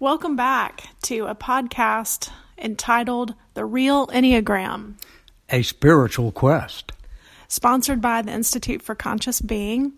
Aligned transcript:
Welcome 0.00 0.34
back 0.34 0.88
to 1.02 1.26
a 1.26 1.34
podcast 1.34 2.30
entitled 2.56 3.34
The 3.52 3.66
Real 3.66 4.06
Enneagram, 4.06 4.94
A 5.50 5.60
Spiritual 5.60 6.32
Quest. 6.32 6.92
sponsored 7.48 8.00
by 8.00 8.22
the 8.22 8.32
Institute 8.32 8.80
for 8.80 8.94
Conscious 8.94 9.42
Being. 9.42 9.92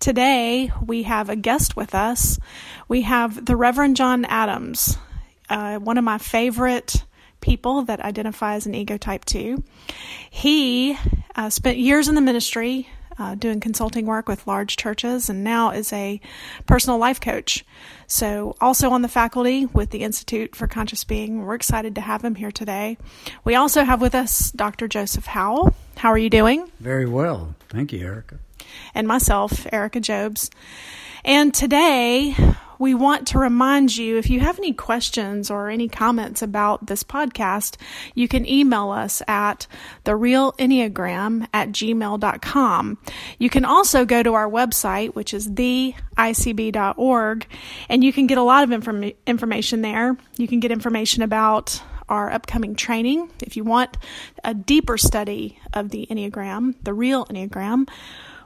Today, 0.00 0.70
we 0.84 1.04
have 1.04 1.30
a 1.30 1.34
guest 1.34 1.76
with 1.76 1.94
us. 1.94 2.38
We 2.88 3.00
have 3.02 3.46
the 3.46 3.56
Reverend 3.56 3.96
John 3.96 4.26
Adams, 4.26 4.98
uh, 5.48 5.78
one 5.78 5.96
of 5.96 6.04
my 6.04 6.18
favorite 6.18 7.02
people 7.40 7.84
that 7.84 8.00
identify 8.00 8.52
as 8.52 8.66
an 8.66 8.74
ego 8.74 8.98
type 8.98 9.24
2. 9.24 9.64
He 10.28 10.98
uh, 11.34 11.48
spent 11.48 11.78
years 11.78 12.06
in 12.06 12.16
the 12.16 12.20
ministry 12.20 12.86
uh, 13.18 13.34
doing 13.34 13.60
consulting 13.60 14.06
work 14.06 14.28
with 14.28 14.46
large 14.46 14.76
churches 14.76 15.28
and 15.28 15.42
now 15.44 15.70
is 15.70 15.92
a 15.92 16.20
personal 16.66 16.98
life 16.98 17.20
coach. 17.20 17.64
So, 18.06 18.54
also 18.60 18.90
on 18.90 19.02
the 19.02 19.08
faculty 19.08 19.66
with 19.66 19.90
the 19.90 20.02
Institute 20.02 20.56
for 20.56 20.66
Conscious 20.66 21.04
Being. 21.04 21.44
We're 21.44 21.54
excited 21.54 21.94
to 21.96 22.00
have 22.00 22.24
him 22.24 22.36
here 22.36 22.52
today. 22.52 22.96
We 23.44 23.54
also 23.54 23.84
have 23.84 24.00
with 24.00 24.14
us 24.14 24.50
Dr. 24.52 24.88
Joseph 24.88 25.26
Howell. 25.26 25.74
How 25.96 26.10
are 26.10 26.18
you 26.18 26.30
doing? 26.30 26.70
Very 26.80 27.06
well. 27.06 27.54
Thank 27.68 27.92
you, 27.92 28.06
Erica. 28.06 28.38
and 28.94 29.06
myself, 29.06 29.66
Erica 29.72 30.00
Jobs. 30.00 30.50
And 31.24 31.52
today, 31.52 32.34
we 32.78 32.94
want 32.94 33.28
to 33.28 33.38
remind 33.38 33.96
you 33.96 34.18
if 34.18 34.30
you 34.30 34.40
have 34.40 34.58
any 34.58 34.72
questions 34.72 35.50
or 35.50 35.68
any 35.68 35.88
comments 35.88 36.42
about 36.42 36.86
this 36.86 37.02
podcast, 37.02 37.76
you 38.14 38.28
can 38.28 38.48
email 38.48 38.90
us 38.90 39.22
at 39.26 39.66
therealenneagram 40.04 41.46
at 41.52 41.70
gmail.com. 41.70 42.98
You 43.38 43.50
can 43.50 43.64
also 43.64 44.04
go 44.04 44.22
to 44.22 44.34
our 44.34 44.48
website, 44.48 45.14
which 45.14 45.34
is 45.34 45.48
theicb.org, 45.48 47.46
and 47.88 48.04
you 48.04 48.12
can 48.12 48.26
get 48.26 48.38
a 48.38 48.42
lot 48.42 48.64
of 48.64 48.70
inform- 48.70 49.12
information 49.26 49.82
there. 49.82 50.16
You 50.36 50.48
can 50.48 50.60
get 50.60 50.70
information 50.70 51.22
about 51.22 51.82
our 52.08 52.30
upcoming 52.30 52.74
training. 52.74 53.30
If 53.42 53.56
you 53.56 53.64
want 53.64 53.96
a 54.42 54.54
deeper 54.54 54.96
study 54.96 55.58
of 55.72 55.90
the 55.90 56.06
Enneagram, 56.10 56.74
the 56.82 56.94
real 56.94 57.26
Enneagram, 57.26 57.88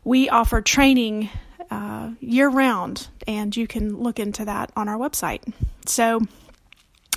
we 0.04 0.28
offer 0.28 0.60
training 0.60 1.30
uh, 1.72 2.10
year 2.20 2.48
round, 2.48 3.08
and 3.26 3.56
you 3.56 3.66
can 3.66 3.96
look 3.96 4.18
into 4.18 4.44
that 4.44 4.70
on 4.76 4.88
our 4.88 4.98
website. 4.98 5.40
So, 5.86 6.20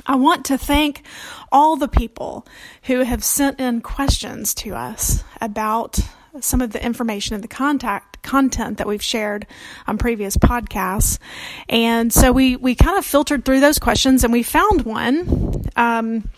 I 0.06 0.16
want 0.16 0.45
to 0.45 0.58
thank 0.58 1.03
all 1.52 1.75
the 1.75 1.88
people 1.88 2.45
who 2.84 3.02
have 3.02 3.23
sent 3.23 3.59
in 3.59 3.81
questions 3.81 4.53
to 4.56 4.75
us 4.75 5.23
about 5.42 6.00
some 6.42 6.62
of 6.62 6.72
the 6.72 6.84
information 6.84 7.34
and 7.34 7.44
the 7.44 7.50
contact 7.50 8.22
content 8.22 8.78
that 8.78 8.88
we've 8.88 9.03
shared 9.03 9.45
on 9.88 9.97
previous 9.97 10.38
podcasts. 10.38 11.17
And 11.69 12.12
so 12.12 12.31
we, 12.31 12.56
we 12.56 12.75
kind 12.75 12.97
of 12.97 13.06
filtered 13.06 13.45
through 13.45 13.62
those 13.62 13.80
questions 13.80 14.23
and 14.23 14.34
we 14.34 14.44
found 14.44 14.81
one, 14.84 15.64
um, 15.75 16.30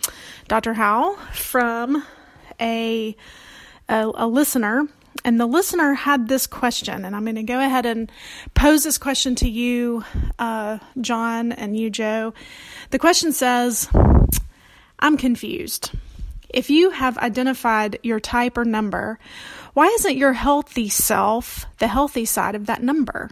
Dr. 0.46 0.74
Howell, 0.74 1.16
from 1.32 2.04
a, 2.60 3.16
a, 3.88 4.10
a 4.14 4.26
listener. 4.26 4.88
And 5.24 5.40
the 5.40 5.46
listener 5.46 5.94
had 5.94 6.28
this 6.28 6.46
question, 6.46 7.04
and 7.04 7.14
I'm 7.14 7.24
going 7.24 7.34
to 7.34 7.42
go 7.42 7.58
ahead 7.58 7.86
and 7.86 8.10
pose 8.54 8.84
this 8.84 8.98
question 8.98 9.34
to 9.36 9.48
you, 9.48 10.04
uh, 10.38 10.78
John, 11.00 11.52
and 11.52 11.76
you, 11.76 11.90
Joe. 11.90 12.34
The 12.90 12.98
question 12.98 13.32
says, 13.32 13.88
I'm 14.98 15.16
confused. 15.16 15.90
If 16.48 16.70
you 16.70 16.90
have 16.90 17.18
identified 17.18 17.98
your 18.02 18.20
type 18.20 18.56
or 18.56 18.64
number, 18.64 19.18
why 19.74 19.86
isn't 19.86 20.16
your 20.16 20.32
healthy 20.32 20.88
self 20.88 21.66
the 21.78 21.86
healthy 21.86 22.24
side 22.24 22.54
of 22.54 22.66
that 22.66 22.82
number? 22.82 23.30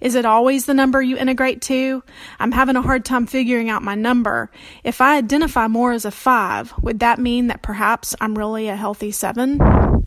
Is 0.00 0.14
it 0.14 0.24
always 0.24 0.66
the 0.66 0.74
number 0.74 1.02
you 1.02 1.16
integrate 1.16 1.60
to? 1.62 2.02
I'm 2.38 2.52
having 2.52 2.76
a 2.76 2.82
hard 2.82 3.04
time 3.04 3.26
figuring 3.26 3.68
out 3.68 3.82
my 3.82 3.94
number. 3.94 4.50
If 4.84 5.00
I 5.00 5.16
identify 5.16 5.66
more 5.66 5.92
as 5.92 6.04
a 6.04 6.10
five, 6.10 6.72
would 6.80 7.00
that 7.00 7.18
mean 7.18 7.48
that 7.48 7.62
perhaps 7.62 8.14
I'm 8.20 8.38
really 8.38 8.68
a 8.68 8.76
healthy 8.76 9.10
seven? 9.10 10.01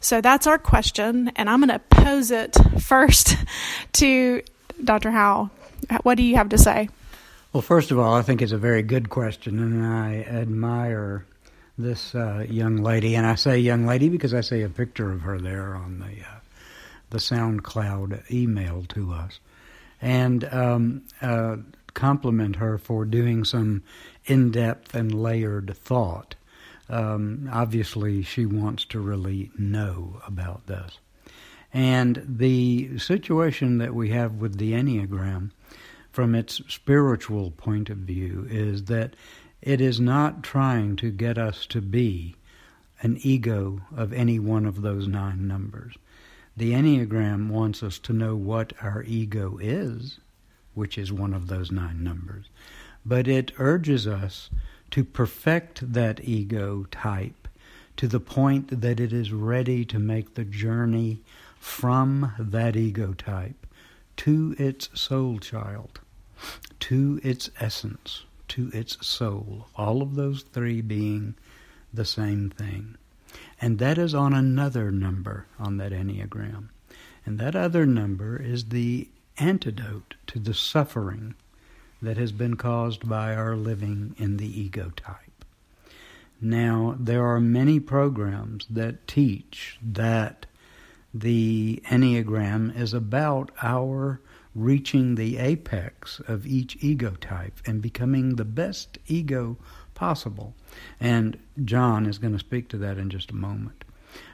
So 0.00 0.20
that's 0.20 0.46
our 0.46 0.58
question, 0.58 1.32
and 1.36 1.50
I'm 1.50 1.60
going 1.60 1.68
to 1.70 1.78
pose 1.78 2.30
it 2.30 2.56
first 2.80 3.36
to 3.94 4.42
Dr. 4.82 5.10
Howell. 5.10 5.50
What 6.02 6.16
do 6.16 6.22
you 6.22 6.36
have 6.36 6.50
to 6.50 6.58
say? 6.58 6.88
Well, 7.52 7.62
first 7.62 7.90
of 7.90 7.98
all, 7.98 8.14
I 8.14 8.22
think 8.22 8.42
it's 8.42 8.52
a 8.52 8.58
very 8.58 8.82
good 8.82 9.08
question, 9.08 9.58
and 9.58 9.84
I 9.84 10.22
admire 10.28 11.24
this 11.78 12.14
uh, 12.14 12.44
young 12.48 12.76
lady. 12.76 13.14
And 13.14 13.26
I 13.26 13.36
say 13.36 13.58
young 13.58 13.86
lady 13.86 14.08
because 14.08 14.34
I 14.34 14.42
see 14.42 14.62
a 14.62 14.68
picture 14.68 15.10
of 15.10 15.22
her 15.22 15.38
there 15.38 15.74
on 15.74 16.00
the 16.00 16.22
uh, 16.26 16.40
the 17.10 17.18
SoundCloud 17.18 18.30
email 18.30 18.84
to 18.90 19.12
us, 19.12 19.40
and 20.02 20.44
um, 20.52 21.04
uh, 21.22 21.56
compliment 21.94 22.56
her 22.56 22.76
for 22.76 23.06
doing 23.06 23.44
some 23.44 23.82
in-depth 24.26 24.94
and 24.94 25.22
layered 25.22 25.74
thought. 25.74 26.34
Um, 26.88 27.48
obviously, 27.52 28.22
she 28.22 28.46
wants 28.46 28.84
to 28.86 29.00
really 29.00 29.50
know 29.58 30.22
about 30.26 30.66
this. 30.66 30.98
And 31.72 32.24
the 32.26 32.98
situation 32.98 33.78
that 33.78 33.94
we 33.94 34.08
have 34.10 34.34
with 34.34 34.56
the 34.56 34.72
Enneagram, 34.72 35.50
from 36.10 36.34
its 36.34 36.62
spiritual 36.68 37.50
point 37.50 37.90
of 37.90 37.98
view, 37.98 38.46
is 38.50 38.84
that 38.84 39.14
it 39.60 39.80
is 39.80 40.00
not 40.00 40.42
trying 40.42 40.96
to 40.96 41.10
get 41.10 41.36
us 41.36 41.66
to 41.66 41.80
be 41.80 42.36
an 43.02 43.18
ego 43.22 43.80
of 43.94 44.12
any 44.12 44.38
one 44.38 44.64
of 44.64 44.82
those 44.82 45.06
nine 45.06 45.46
numbers. 45.46 45.94
The 46.56 46.72
Enneagram 46.72 47.50
wants 47.50 47.82
us 47.82 47.98
to 48.00 48.12
know 48.12 48.34
what 48.34 48.72
our 48.82 49.02
ego 49.04 49.58
is, 49.60 50.18
which 50.74 50.98
is 50.98 51.12
one 51.12 51.34
of 51.34 51.46
those 51.48 51.70
nine 51.70 52.02
numbers, 52.02 52.46
but 53.04 53.28
it 53.28 53.52
urges 53.58 54.06
us 54.06 54.50
to 54.90 55.04
perfect 55.04 55.92
that 55.92 56.24
ego 56.24 56.86
type 56.90 57.48
to 57.96 58.06
the 58.06 58.20
point 58.20 58.80
that 58.80 59.00
it 59.00 59.12
is 59.12 59.32
ready 59.32 59.84
to 59.84 59.98
make 59.98 60.34
the 60.34 60.44
journey 60.44 61.20
from 61.58 62.32
that 62.38 62.76
ego 62.76 63.12
type 63.12 63.66
to 64.16 64.54
its 64.58 64.88
soul 64.94 65.38
child, 65.38 66.00
to 66.80 67.20
its 67.22 67.50
essence, 67.60 68.24
to 68.48 68.70
its 68.72 69.04
soul. 69.06 69.66
All 69.76 70.02
of 70.02 70.14
those 70.14 70.42
three 70.42 70.80
being 70.80 71.34
the 71.92 72.04
same 72.04 72.50
thing. 72.50 72.96
And 73.60 73.78
that 73.78 73.98
is 73.98 74.14
on 74.14 74.32
another 74.32 74.90
number 74.90 75.46
on 75.58 75.76
that 75.78 75.92
Enneagram. 75.92 76.68
And 77.26 77.38
that 77.38 77.54
other 77.54 77.84
number 77.84 78.40
is 78.40 78.66
the 78.66 79.08
antidote 79.38 80.14
to 80.28 80.38
the 80.38 80.54
suffering 80.54 81.34
that 82.02 82.16
has 82.16 82.32
been 82.32 82.56
caused 82.56 83.08
by 83.08 83.34
our 83.34 83.56
living 83.56 84.14
in 84.18 84.36
the 84.36 84.60
ego 84.60 84.92
type. 84.96 85.44
Now, 86.40 86.94
there 86.98 87.26
are 87.26 87.40
many 87.40 87.80
programs 87.80 88.66
that 88.70 89.08
teach 89.08 89.78
that 89.82 90.46
the 91.12 91.82
Enneagram 91.86 92.78
is 92.78 92.94
about 92.94 93.50
our 93.62 94.20
reaching 94.54 95.14
the 95.14 95.38
apex 95.38 96.20
of 96.28 96.46
each 96.46 96.76
ego 96.80 97.10
type 97.20 97.60
and 97.66 97.82
becoming 97.82 98.36
the 98.36 98.44
best 98.44 98.98
ego 99.06 99.56
possible. 99.94 100.54
And 101.00 101.38
John 101.64 102.06
is 102.06 102.18
going 102.18 102.32
to 102.32 102.38
speak 102.38 102.68
to 102.68 102.78
that 102.78 102.98
in 102.98 103.10
just 103.10 103.30
a 103.30 103.36
moment. 103.36 103.84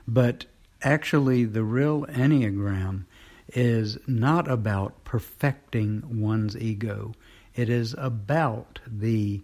But 0.07 0.45
actually, 0.83 1.45
the 1.45 1.63
real 1.63 2.05
Enneagram 2.07 3.05
is 3.49 3.99
not 4.07 4.51
about 4.51 5.05
perfecting 5.05 6.21
one's 6.21 6.57
ego 6.57 7.15
it 7.55 7.69
is 7.69 7.95
about 7.99 8.81
the 8.87 9.43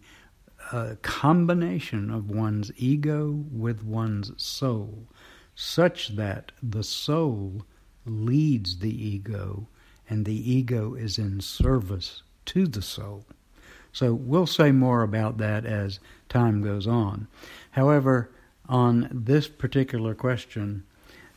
uh, 0.73 0.95
combination 1.03 2.11
of 2.11 2.31
one's 2.31 2.71
ego 2.77 3.45
with 3.53 3.85
one's 3.85 4.33
soul, 4.43 5.07
such 5.55 6.17
that 6.17 6.53
the 6.63 6.83
soul 6.83 7.65
leads 8.07 8.79
the 8.79 9.07
ego 9.07 9.69
and 10.09 10.25
the 10.25 10.53
ego 10.53 10.95
is 10.95 11.19
in 11.19 11.41
service 11.41 12.23
to 12.45 12.67
the 12.67 12.83
soul. 12.83 13.25
So 13.93 14.13
we'll 14.15 14.47
say 14.47 14.73
more 14.73 15.03
about 15.03 15.39
that 15.39 15.65
as 15.65 16.01
time 16.29 16.63
goes 16.63 16.87
on. 16.87 17.29
However, 17.73 18.31
on 18.69 19.09
this 19.13 19.49
particular 19.49 20.15
question, 20.15 20.85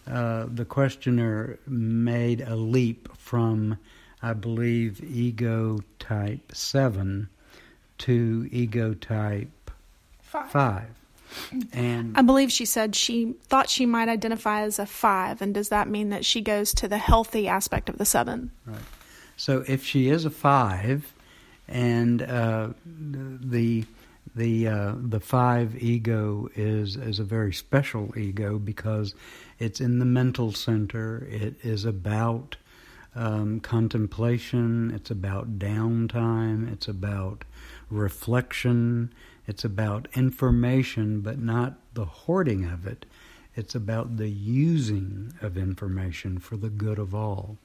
uh, 0.08 0.46
the 0.48 0.66
questioner 0.66 1.60
made 1.66 2.42
a 2.42 2.56
leap 2.56 3.10
from 3.18 3.78
I 4.24 4.34
believe, 4.34 5.04
ego 5.04 5.82
type 6.00 6.52
7 6.54 7.28
to 8.00 8.50
ego 8.52 8.94
type 8.94 9.72
Five. 10.22 10.50
5. 10.50 10.84
And 11.74 12.18
I 12.18 12.22
believe 12.22 12.52
she 12.52 12.66
said 12.66 12.96
she 12.96 13.36
thought 13.48 13.70
she 13.70 13.86
might 13.86 14.10
identify 14.10 14.62
as 14.62 14.80
a 14.80 14.86
five, 14.86 15.42
and 15.42 15.54
does 15.54 15.70
that 15.70 15.88
mean 15.88 16.10
that 16.10 16.26
she 16.26 16.42
goes 16.42 16.74
to 16.76 16.88
the 16.88 16.98
healthy 16.98 17.48
aspect 17.48 17.90
of 17.90 17.98
the 17.98 18.06
seven? 18.06 18.52
right. 18.66 18.80
So 19.36 19.64
if 19.68 19.84
she 19.84 20.10
is 20.10 20.26
a 20.26 20.30
5 20.30 21.14
and 21.68 22.22
uh, 22.22 22.70
the 22.86 23.86
the 24.36 24.68
uh, 24.68 24.94
the 24.98 25.20
5 25.20 25.84
ego 25.84 26.50
is 26.56 26.96
is 26.96 27.20
a 27.20 27.24
very 27.24 27.54
special 27.54 28.18
ego 28.18 28.58
because 28.60 29.16
it's 29.60 29.82
in 29.82 30.00
the 30.00 30.06
mental 30.06 30.52
center, 30.52 31.28
it 31.30 31.56
is 31.64 31.86
about 31.86 32.58
um, 33.16 33.60
contemplation, 33.60 34.92
it's 34.94 35.12
about 35.12 35.60
downtime, 35.60 36.72
it's 36.72 36.88
about 36.88 37.44
reflection, 37.90 39.14
it's 39.48 39.64
about 39.64 40.08
information, 40.16 41.22
but 41.22 41.38
not 41.38 41.76
the 41.94 42.06
hoarding 42.06 42.66
of 42.66 42.88
it. 42.88 43.06
It's 43.56 43.76
about 43.76 44.18
the 44.18 44.30
using 44.30 45.34
of 45.42 45.58
information 45.58 46.40
for 46.40 46.58
the 46.58 46.70
good 46.70 46.98
of 46.98 47.14
all. 47.14 47.58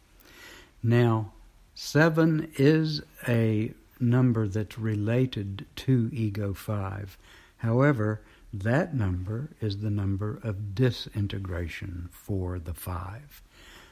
Now, 0.83 1.33
seven 1.75 2.53
is 2.57 3.01
a 3.27 3.73
number 3.99 4.47
that's 4.47 4.79
related 4.79 5.65
to 5.77 6.11
ego 6.13 6.53
five. 6.53 7.17
However, 7.59 8.21
that 8.53 8.95
number 8.95 9.51
is 9.61 9.79
the 9.79 9.91
number 9.91 10.41
of 10.43 10.75
disintegration 10.75 12.09
for 12.13 12.59
the 12.59 12.75
five. 12.75 13.43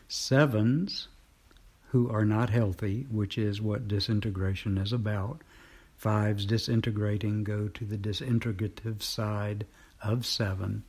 Sevens 0.09 1.09
who 1.97 2.11
are 2.11 2.27
not 2.27 2.51
healthy, 2.51 3.07
which 3.11 3.39
is 3.39 3.63
what 3.63 3.89
disintegration 3.89 4.77
is 4.77 4.93
about. 4.93 5.41
Fives 5.97 6.45
disintegrating 6.45 7.43
go 7.43 7.69
to 7.69 7.87
the 7.87 7.97
disintegrative 7.97 9.03
side 9.03 9.65
of 10.03 10.27
seven, 10.27 10.85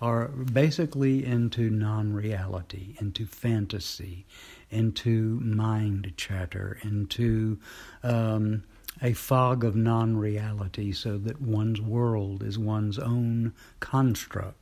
are 0.00 0.26
basically 0.26 1.24
into 1.24 1.70
non 1.70 2.12
reality, 2.12 2.96
into 3.00 3.24
fantasy, 3.24 4.26
into 4.68 5.38
mind 5.44 6.12
chatter, 6.16 6.76
into 6.82 7.60
um, 8.02 8.64
a 9.00 9.12
fog 9.12 9.62
of 9.62 9.76
non 9.76 10.16
reality, 10.16 10.90
so 10.90 11.18
that 11.18 11.40
one's 11.40 11.80
world 11.80 12.42
is 12.42 12.58
one's 12.58 12.98
own 12.98 13.52
construct. 13.78 14.57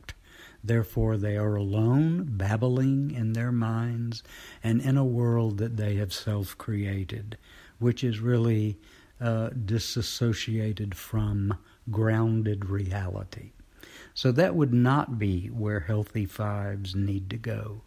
Therefore, 0.66 1.16
they 1.16 1.36
are 1.36 1.54
alone, 1.54 2.24
babbling 2.24 3.12
in 3.12 3.34
their 3.34 3.52
minds, 3.52 4.24
and 4.64 4.80
in 4.80 4.96
a 4.96 5.04
world 5.04 5.58
that 5.58 5.76
they 5.76 5.94
have 5.96 6.12
self 6.12 6.58
created, 6.58 7.38
which 7.78 8.02
is 8.02 8.18
really 8.18 8.76
uh, 9.20 9.50
disassociated 9.50 10.94
from 10.96 11.56
grounded 11.90 12.66
reality. 12.66 13.52
So, 14.12 14.32
that 14.32 14.56
would 14.56 14.74
not 14.74 15.18
be 15.18 15.48
where 15.48 15.80
healthy 15.80 16.26
fives 16.26 16.94
need 16.94 17.30
to 17.30 17.36
go. 17.36 17.82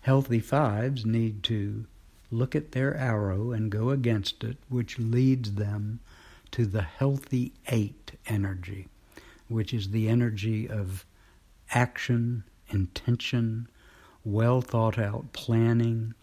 Healthy 0.00 0.40
fives 0.40 1.04
need 1.04 1.42
to 1.44 1.86
look 2.30 2.56
at 2.56 2.72
their 2.72 2.96
arrow 2.96 3.52
and 3.52 3.70
go 3.70 3.90
against 3.90 4.42
it, 4.42 4.56
which 4.70 4.98
leads 4.98 5.54
them 5.54 6.00
to 6.52 6.64
the 6.64 6.82
healthy 6.82 7.52
eight 7.68 8.12
energy, 8.26 8.88
which 9.48 9.74
is 9.74 9.90
the 9.90 10.08
energy 10.08 10.68
of 10.68 11.04
action, 11.72 12.44
intention, 12.68 13.68
well 14.24 14.60
thought 14.60 14.98
out 14.98 15.32
planning, 15.32 16.14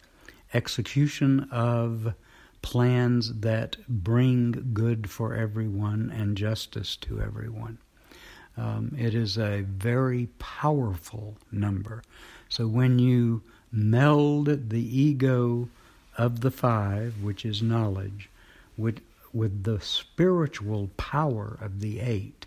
execution 0.54 1.48
of 1.52 2.14
plans 2.62 3.34
that 3.40 3.78
bring 3.88 4.72
good 4.74 5.10
for 5.10 5.34
everyone 5.34 6.12
and 6.16 6.38
justice 6.38 6.96
to 6.98 7.22
everyone. 7.22 7.78
Um, 8.58 8.94
it 8.98 9.16
is 9.16 9.38
a 9.38 9.62
very 9.62 10.28
powerful 10.40 11.38
number. 11.52 12.04
So 12.50 12.68
when 12.68 13.00
you 13.00 13.42
meld 13.72 14.70
the 14.70 15.00
ego 15.00 15.70
of 16.18 16.42
the 16.42 16.52
five, 16.52 17.22
which 17.22 17.46
is 17.46 17.62
knowledge, 17.62 18.30
with, 18.76 19.00
with 19.32 19.64
the 19.64 19.80
spiritual 19.80 20.90
power 20.98 21.58
of 21.62 21.80
the 21.80 22.02
eight, 22.02 22.39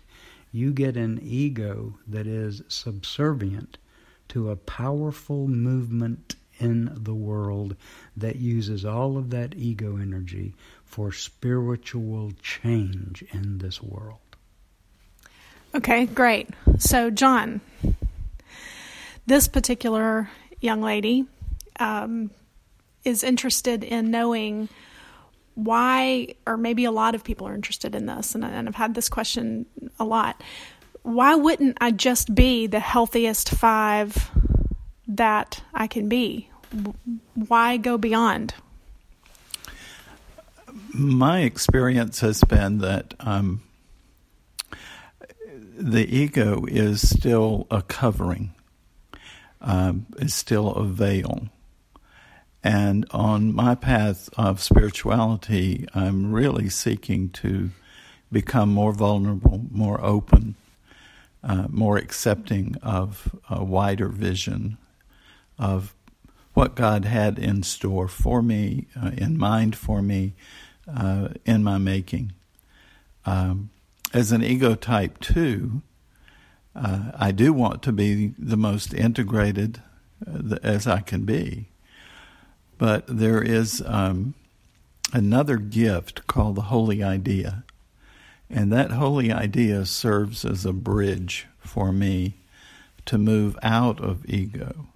you 0.53 0.71
get 0.71 0.95
an 0.95 1.19
ego 1.21 1.95
that 2.07 2.27
is 2.27 2.61
subservient 2.69 3.77
to 4.29 4.49
a 4.49 4.55
powerful 4.55 5.47
movement 5.47 6.35
in 6.59 6.89
the 6.95 7.13
world 7.13 7.75
that 8.15 8.37
uses 8.37 8.85
all 8.85 9.17
of 9.17 9.31
that 9.31 9.55
ego 9.55 9.97
energy 9.97 10.53
for 10.85 11.11
spiritual 11.11 12.31
change 12.41 13.25
in 13.31 13.57
this 13.57 13.81
world. 13.81 14.19
Okay, 15.75 16.05
great. 16.05 16.49
So, 16.77 17.09
John, 17.09 17.59
this 19.25 19.47
particular 19.47 20.29
young 20.61 20.81
lady 20.81 21.25
um, 21.79 22.29
is 23.03 23.23
interested 23.23 23.83
in 23.83 24.11
knowing 24.11 24.69
why, 25.55 26.35
or 26.47 26.57
maybe 26.57 26.85
a 26.85 26.91
lot 26.91 27.15
of 27.15 27.23
people 27.23 27.47
are 27.47 27.55
interested 27.55 27.95
in 27.95 28.05
this, 28.05 28.35
and, 28.35 28.43
and 28.43 28.67
I've 28.67 28.75
had 28.75 28.95
this 28.95 29.09
question 29.09 29.65
a 29.99 30.05
lot. 30.05 30.41
Why 31.03 31.35
wouldn't 31.35 31.77
I 31.81 31.91
just 31.91 32.33
be 32.33 32.67
the 32.67 32.79
healthiest 32.79 33.49
five 33.49 34.31
that 35.07 35.61
I 35.73 35.87
can 35.87 36.07
be? 36.09 36.49
Why 37.35 37.77
go 37.77 37.97
beyond? 37.97 38.53
My 40.93 41.41
experience 41.41 42.19
has 42.21 42.43
been 42.43 42.79
that 42.79 43.13
um, 43.19 43.61
the 45.77 46.05
ego 46.05 46.65
is 46.65 47.07
still 47.07 47.67
a 47.69 47.81
covering, 47.81 48.53
um, 49.61 50.05
is 50.17 50.33
still 50.33 50.71
a 50.71 50.83
veil. 50.83 51.49
And 52.63 53.05
on 53.11 53.53
my 53.53 53.75
path 53.75 54.29
of 54.37 54.61
spirituality, 54.61 55.85
I'm 55.93 56.31
really 56.31 56.69
seeking 56.69 57.29
to 57.31 57.71
become 58.31 58.69
more 58.69 58.93
vulnerable, 58.93 59.65
more 59.69 60.03
open, 60.03 60.55
uh, 61.43 61.67
more 61.69 61.97
accepting 61.97 62.77
of 62.81 63.35
a 63.49 63.63
wider 63.63 64.07
vision 64.07 64.77
of 65.59 65.93
what 66.53 66.75
God 66.75 67.03
had 67.03 67.37
in 67.37 67.63
store 67.63 68.07
for 68.07 68.41
me, 68.41 68.87
uh, 69.01 69.11
in 69.17 69.37
mind 69.37 69.75
for 69.75 70.01
me, 70.01 70.33
uh, 70.87 71.29
in 71.45 71.63
my 71.63 71.77
making. 71.77 72.31
Um, 73.25 73.71
as 74.13 74.31
an 74.31 74.43
ego 74.43 74.75
type 74.75 75.19
two, 75.19 75.81
uh, 76.75 77.11
I 77.15 77.31
do 77.31 77.51
want 77.51 77.81
to 77.83 77.91
be 77.91 78.33
the 78.37 78.57
most 78.57 78.93
integrated 78.93 79.81
uh, 80.25 80.55
as 80.63 80.87
I 80.87 81.01
can 81.01 81.25
be. 81.25 81.67
But 82.83 83.05
there 83.07 83.41
is 83.41 83.81
um, 83.85 84.33
another 85.13 85.55
gift 85.55 86.27
called 86.27 86.57
the 86.57 86.63
holy 86.63 87.01
idea. 87.01 87.63
And 88.49 88.73
that 88.73 88.91
holy 88.91 89.31
idea 89.31 89.85
serves 89.85 90.43
as 90.43 90.65
a 90.65 90.73
bridge 90.73 91.47
for 91.59 91.93
me 91.93 92.33
to 93.05 93.17
move 93.17 93.57
out 93.63 94.01
of 94.01 94.25
ego 94.29 94.87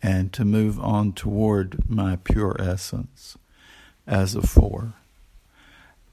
and 0.00 0.32
to 0.34 0.44
move 0.44 0.78
on 0.78 1.12
toward 1.12 1.90
my 1.90 2.14
pure 2.14 2.54
essence 2.60 3.36
as 4.06 4.36
a 4.36 4.42
four. 4.42 4.92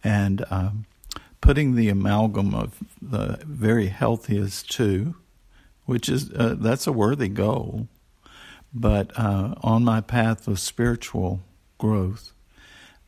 And 0.03 0.45
um, 0.49 0.87
putting 1.41 1.75
the 1.75 1.89
amalgam 1.89 2.55
of 2.55 2.79
the 2.99 3.39
very 3.45 3.89
healthiest 3.89 4.71
two, 4.71 5.13
which 5.85 6.09
is 6.09 6.31
uh, 6.33 6.55
that's 6.57 6.87
a 6.87 6.91
worthy 6.91 7.29
goal, 7.29 7.87
but 8.73 9.17
uh, 9.17 9.55
on 9.61 9.83
my 9.83 10.01
path 10.01 10.47
of 10.47 10.59
spiritual 10.59 11.41
growth, 11.77 12.31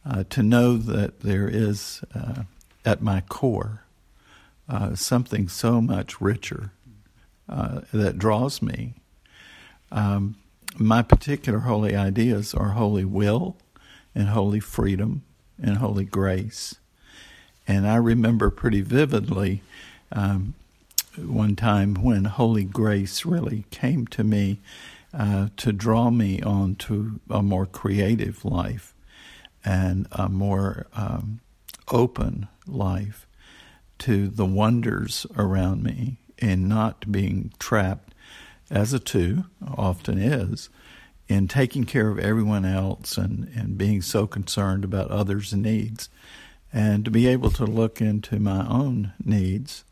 uh, 0.06 0.24
to 0.30 0.42
know 0.42 0.78
that 0.78 1.22
there 1.22 1.48
is 1.48 2.02
uh, 2.16 2.44
at 2.86 3.02
my 3.02 3.22
core 3.22 3.84
uh, 4.68 4.96
something 4.96 5.48
so 5.48 5.82
much 5.82 6.22
richer 6.22 6.72
uh, 7.48 7.82
that 7.92 8.18
draws 8.18 8.62
me. 8.62 8.94
Um, 9.92 10.36
my 10.78 11.02
particular 11.02 11.60
holy 11.60 11.96
ideas 11.96 12.54
are 12.54 12.70
holy 12.70 13.06
will 13.06 13.58
and 14.14 14.30
holy 14.30 14.60
freedom 14.60 15.24
and 15.62 15.78
holy 15.78 16.06
grace. 16.06 16.76
And 17.68 17.88
I 17.88 17.96
remember 17.96 18.50
pretty 18.50 18.82
vividly 18.82 19.62
um, 20.12 20.54
one 21.18 21.56
time 21.56 21.96
when 21.96 22.26
holy 22.26 22.64
grace 22.64 23.26
really 23.26 23.66
came 23.72 24.08
to 24.08 24.24
me 24.24 24.60
uh, 25.14 25.48
to 25.58 25.72
draw 25.72 26.10
me 26.10 26.42
on 26.42 26.76
to 26.76 27.20
a 27.30 27.42
more 27.42 27.66
creative 27.66 28.46
life 28.46 28.94
and 29.66 30.08
a 30.12 30.30
more 30.30 30.88
um, 30.94 31.42
open 31.92 32.48
life 32.68 33.28
to 33.98 34.28
the 34.28 34.46
wonders 34.46 35.26
around 35.38 35.84
me 35.84 36.18
and 36.38 36.70
not 36.70 37.12
being 37.12 37.52
trapped 37.60 38.14
as 38.72 38.94
a 38.94 39.00
two 39.00 39.46
often 39.76 40.18
is 40.18 40.70
in 41.28 41.48
taking 41.48 41.84
care 41.84 42.10
of 42.10 42.20
everyone 42.20 42.66
else 42.66 43.18
and, 43.18 43.50
and 43.56 43.78
being 43.78 44.02
so 44.02 44.26
concerned 44.26 44.84
about 44.84 45.12
others' 45.12 45.54
needs. 45.54 46.10
And 46.72 47.04
to 47.06 47.12
be 47.12 47.28
able 47.28 47.52
to 47.52 47.66
look 47.66 48.02
into 48.02 48.40
my 48.40 48.68
own 48.68 49.14
needs 49.24 49.84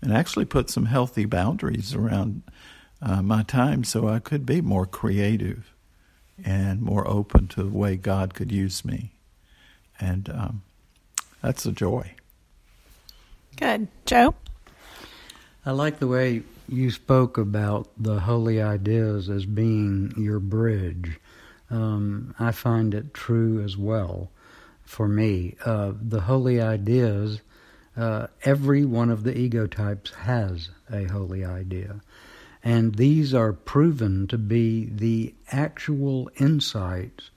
and 0.00 0.12
actually 0.12 0.44
put 0.44 0.70
some 0.70 0.86
healthy 0.86 1.24
boundaries 1.24 1.94
around 1.94 2.42
uh, 3.00 3.22
my 3.22 3.42
time 3.42 3.84
so 3.84 4.08
I 4.08 4.18
could 4.18 4.44
be 4.44 4.60
more 4.60 4.86
creative 4.86 5.72
and 6.44 6.82
more 6.82 7.06
open 7.08 7.48
to 7.48 7.62
the 7.62 7.76
way 7.76 7.96
God 7.96 8.34
could 8.34 8.52
use 8.52 8.84
me. 8.84 9.12
And 10.00 10.28
um, 10.30 10.62
that's 11.42 11.66
a 11.66 11.72
joy. 11.72 12.14
Good. 13.56 13.88
Joe? 14.06 14.34
I 15.66 15.72
like 15.72 15.98
the 15.98 16.06
way 16.06 16.42
you 16.68 16.90
spoke 16.90 17.38
about 17.38 17.88
the 17.96 18.20
holy 18.20 18.62
ideas 18.62 19.28
as 19.28 19.46
being 19.46 20.12
your 20.16 20.38
bridge. 20.38 21.18
um, 21.70 22.34
I 22.38 22.52
find 22.52 22.94
it 22.94 23.12
true 23.12 23.62
as 23.62 23.76
well 23.76 24.30
for 24.84 25.08
me. 25.08 25.56
Uh, 25.64 25.92
the 26.00 26.20
holy 26.20 26.60
ideas, 26.60 27.40
uh, 27.96 28.28
every 28.44 28.84
one 28.84 29.10
of 29.10 29.24
the 29.24 29.36
ego 29.36 29.66
types 29.66 30.12
has 30.12 30.70
a 30.90 31.04
holy 31.04 31.44
idea. 31.44 32.00
And 32.70 32.96
these 32.96 33.32
are 33.32 33.54
proven 33.54 34.26
to 34.26 34.36
be 34.36 34.90
the 34.90 35.34
actual 35.50 36.30
insights 36.36 37.30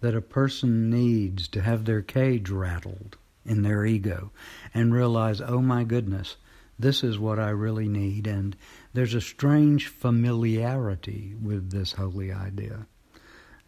that 0.00 0.14
a 0.14 0.20
person 0.20 0.88
needs 0.90 1.48
to 1.48 1.60
have 1.60 1.84
their 1.84 2.02
cage 2.02 2.50
rattled 2.50 3.16
in 3.44 3.62
their 3.62 3.84
ego 3.84 4.30
and 4.72 4.94
realize, 4.94 5.40
oh 5.40 5.60
my 5.60 5.82
goodness, 5.82 6.36
this 6.78 7.02
is 7.02 7.18
what 7.18 7.40
I 7.40 7.48
really 7.48 7.88
need. 7.88 8.28
And 8.28 8.56
there's 8.92 9.14
a 9.14 9.20
strange 9.20 9.88
familiarity 9.88 11.34
with 11.42 11.72
this 11.72 11.90
holy 11.90 12.30
idea. 12.30 12.86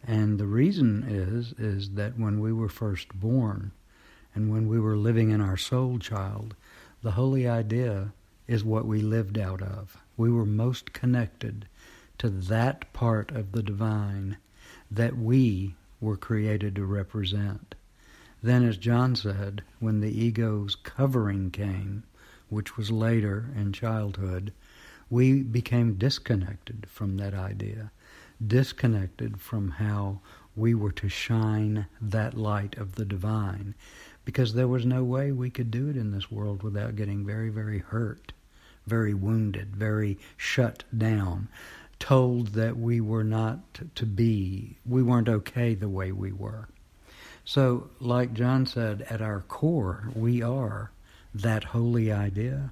And 0.07 0.39
the 0.39 0.47
reason 0.47 1.03
is 1.03 1.53
is 1.57 1.95
that 1.95 2.17
when 2.17 2.39
we 2.39 2.53
were 2.53 2.69
first 2.69 3.09
born 3.13 3.73
and 4.33 4.49
when 4.49 4.69
we 4.69 4.79
were 4.79 4.95
living 4.95 5.31
in 5.31 5.41
our 5.41 5.57
soul 5.57 5.99
child, 5.99 6.55
the 7.01 7.11
holy 7.11 7.45
idea 7.45 8.13
is 8.47 8.63
what 8.63 8.85
we 8.85 9.01
lived 9.01 9.37
out 9.37 9.61
of. 9.61 9.97
We 10.19 10.29
were 10.29 10.45
most 10.45 10.91
connected 10.91 11.65
to 12.17 12.29
that 12.29 12.91
part 12.91 13.31
of 13.31 13.53
the 13.53 13.63
divine 13.63 14.35
that 14.91 15.17
we 15.17 15.75
were 16.01 16.17
created 16.17 16.75
to 16.75 16.85
represent. 16.85 17.73
Then, 18.43 18.65
as 18.65 18.75
John 18.75 19.15
said, 19.15 19.63
when 19.79 20.01
the 20.01 20.11
ego's 20.11 20.75
covering 20.75 21.51
came, 21.51 22.03
which 22.49 22.75
was 22.75 22.91
later 22.91 23.45
in 23.55 23.71
childhood, 23.71 24.51
we 25.09 25.41
became 25.41 25.93
disconnected 25.93 26.87
from 26.89 27.15
that 27.15 27.33
idea, 27.33 27.89
disconnected 28.45 29.39
from 29.39 29.71
how 29.71 30.19
we 30.53 30.73
were 30.73 30.91
to 30.91 31.07
shine 31.07 31.85
that 32.01 32.33
light 32.33 32.77
of 32.77 32.95
the 32.95 33.05
divine, 33.05 33.73
because 34.25 34.53
there 34.53 34.67
was 34.67 34.85
no 34.85 35.01
way 35.01 35.31
we 35.31 35.49
could 35.49 35.71
do 35.71 35.87
it 35.87 35.95
in 35.95 36.11
this 36.11 36.29
world 36.29 36.61
without 36.61 36.97
getting 36.97 37.25
very, 37.25 37.47
very 37.47 37.79
hurt, 37.79 38.33
very 38.89 39.13
wounded, 39.13 39.75
very 39.75 40.17
shut 40.35 40.83
down, 40.97 41.47
told 41.99 42.47
that 42.49 42.77
we 42.77 42.99
were 42.99 43.23
not 43.23 43.59
to 43.95 44.05
be, 44.05 44.77
we 44.85 45.03
weren't 45.03 45.29
okay 45.29 45.75
the 45.75 45.89
way 45.89 46.11
we 46.11 46.31
were. 46.31 46.67
So, 47.45 47.89
like 47.99 48.33
John 48.33 48.65
said, 48.65 49.05
at 49.09 49.21
our 49.21 49.41
core, 49.41 50.09
we 50.15 50.41
are 50.41 50.91
that 51.33 51.63
holy 51.63 52.11
idea. 52.11 52.71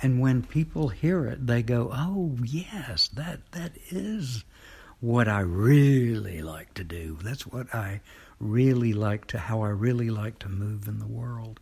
And 0.00 0.20
when 0.20 0.42
people 0.42 0.88
hear 0.88 1.26
it, 1.26 1.46
they 1.46 1.62
go, 1.62 1.90
"Oh, 1.92 2.36
yes, 2.44 3.08
that 3.08 3.40
that 3.52 3.72
is 3.90 4.44
what 5.00 5.28
I 5.28 5.40
really 5.40 6.42
like 6.42 6.74
to 6.74 6.84
do. 6.84 7.18
That's 7.22 7.46
what 7.46 7.74
I 7.74 8.00
really 8.38 8.92
like 8.92 9.26
to 9.28 9.38
how 9.38 9.62
I 9.62 9.68
really 9.68 10.10
like 10.10 10.38
to 10.40 10.48
move 10.48 10.88
in 10.88 10.98
the 10.98 11.06
world." 11.06 11.60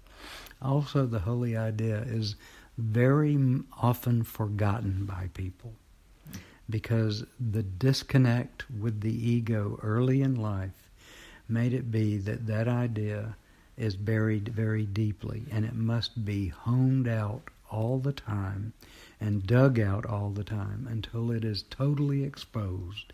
Also, 0.62 1.06
the 1.06 1.20
holy 1.20 1.56
idea 1.56 2.02
is 2.02 2.36
very 2.80 3.38
often 3.80 4.22
forgotten 4.22 5.04
by 5.04 5.28
people 5.34 5.72
because 6.68 7.24
the 7.38 7.62
disconnect 7.62 8.70
with 8.70 9.00
the 9.00 9.30
ego 9.30 9.78
early 9.82 10.22
in 10.22 10.34
life 10.34 10.90
made 11.48 11.72
it 11.72 11.90
be 11.90 12.16
that 12.16 12.46
that 12.46 12.68
idea 12.68 13.36
is 13.76 13.96
buried 13.96 14.48
very 14.48 14.84
deeply 14.84 15.44
and 15.50 15.64
it 15.64 15.74
must 15.74 16.24
be 16.24 16.48
honed 16.48 17.08
out 17.08 17.42
all 17.70 17.98
the 17.98 18.12
time 18.12 18.72
and 19.20 19.46
dug 19.46 19.78
out 19.78 20.06
all 20.06 20.30
the 20.30 20.44
time 20.44 20.86
until 20.90 21.30
it 21.30 21.44
is 21.44 21.64
totally 21.70 22.24
exposed 22.24 23.12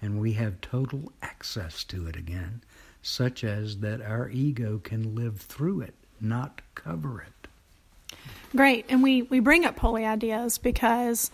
and 0.00 0.20
we 0.20 0.32
have 0.32 0.60
total 0.60 1.12
access 1.22 1.84
to 1.84 2.06
it 2.06 2.16
again, 2.16 2.62
such 3.02 3.42
as 3.42 3.78
that 3.78 4.02
our 4.02 4.28
ego 4.28 4.78
can 4.82 5.14
live 5.14 5.40
through 5.40 5.80
it, 5.80 5.94
not 6.20 6.60
cover 6.74 7.22
it. 7.22 7.33
Great. 8.54 8.86
And 8.88 9.02
we, 9.02 9.22
we 9.22 9.40
bring 9.40 9.64
up 9.64 9.78
holy 9.78 10.04
ideas 10.04 10.58
because 10.58 11.30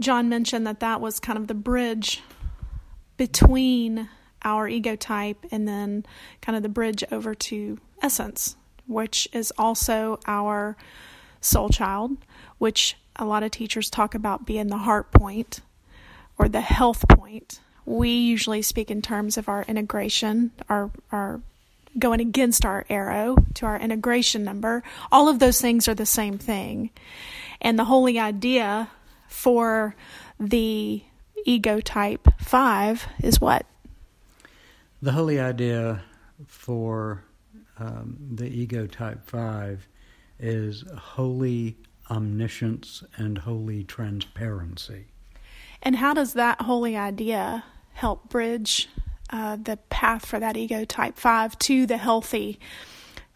John 0.00 0.28
mentioned 0.28 0.66
that 0.66 0.80
that 0.80 1.00
was 1.00 1.20
kind 1.20 1.38
of 1.38 1.46
the 1.46 1.54
bridge 1.54 2.22
between 3.16 4.08
our 4.42 4.68
ego 4.68 4.96
type 4.96 5.44
and 5.50 5.66
then 5.66 6.04
kind 6.40 6.56
of 6.56 6.62
the 6.62 6.68
bridge 6.68 7.04
over 7.10 7.34
to 7.34 7.78
essence, 8.02 8.56
which 8.86 9.28
is 9.32 9.52
also 9.58 10.18
our 10.26 10.76
soul 11.40 11.68
child, 11.68 12.16
which 12.58 12.96
a 13.16 13.24
lot 13.24 13.42
of 13.42 13.50
teachers 13.50 13.90
talk 13.90 14.14
about 14.14 14.46
being 14.46 14.68
the 14.68 14.78
heart 14.78 15.10
point 15.12 15.60
or 16.38 16.48
the 16.48 16.60
health 16.60 17.06
point. 17.08 17.60
We 17.84 18.10
usually 18.10 18.62
speak 18.62 18.90
in 18.90 19.02
terms 19.02 19.36
of 19.36 19.48
our 19.48 19.62
integration, 19.64 20.52
our, 20.68 20.90
our 21.10 21.40
going 21.98 22.20
against 22.20 22.64
our 22.64 22.84
arrow 22.88 23.36
to 23.54 23.66
our 23.66 23.78
integration 23.78 24.44
number. 24.44 24.82
All 25.12 25.28
of 25.28 25.38
those 25.38 25.60
things 25.60 25.88
are 25.88 25.94
the 25.94 26.06
same 26.06 26.38
thing. 26.38 26.90
And 27.60 27.78
the 27.78 27.84
holy 27.84 28.18
idea 28.18 28.90
for 29.28 29.94
the 30.38 31.02
ego 31.44 31.80
type 31.80 32.28
5 32.40 33.06
is 33.22 33.40
what? 33.40 33.66
The 35.00 35.12
holy 35.12 35.38
idea 35.38 36.02
for 36.46 37.24
um, 37.78 38.16
the 38.34 38.48
ego 38.48 38.86
type 38.86 39.24
5 39.24 39.86
is 40.38 40.84
holy 40.96 41.76
omniscience 42.10 43.04
and 43.16 43.38
holy 43.38 43.84
transparency. 43.84 45.06
And 45.82 45.96
how 45.96 46.14
does 46.14 46.32
that 46.34 46.62
holy 46.62 46.96
idea 46.96 47.64
help 47.92 48.28
bridge 48.28 48.88
uh, 49.30 49.56
the 49.56 49.76
path 49.90 50.26
for 50.26 50.38
that 50.38 50.56
ego 50.56 50.84
type 50.84 51.16
5 51.16 51.58
to 51.60 51.86
the 51.86 51.96
healthy 51.96 52.58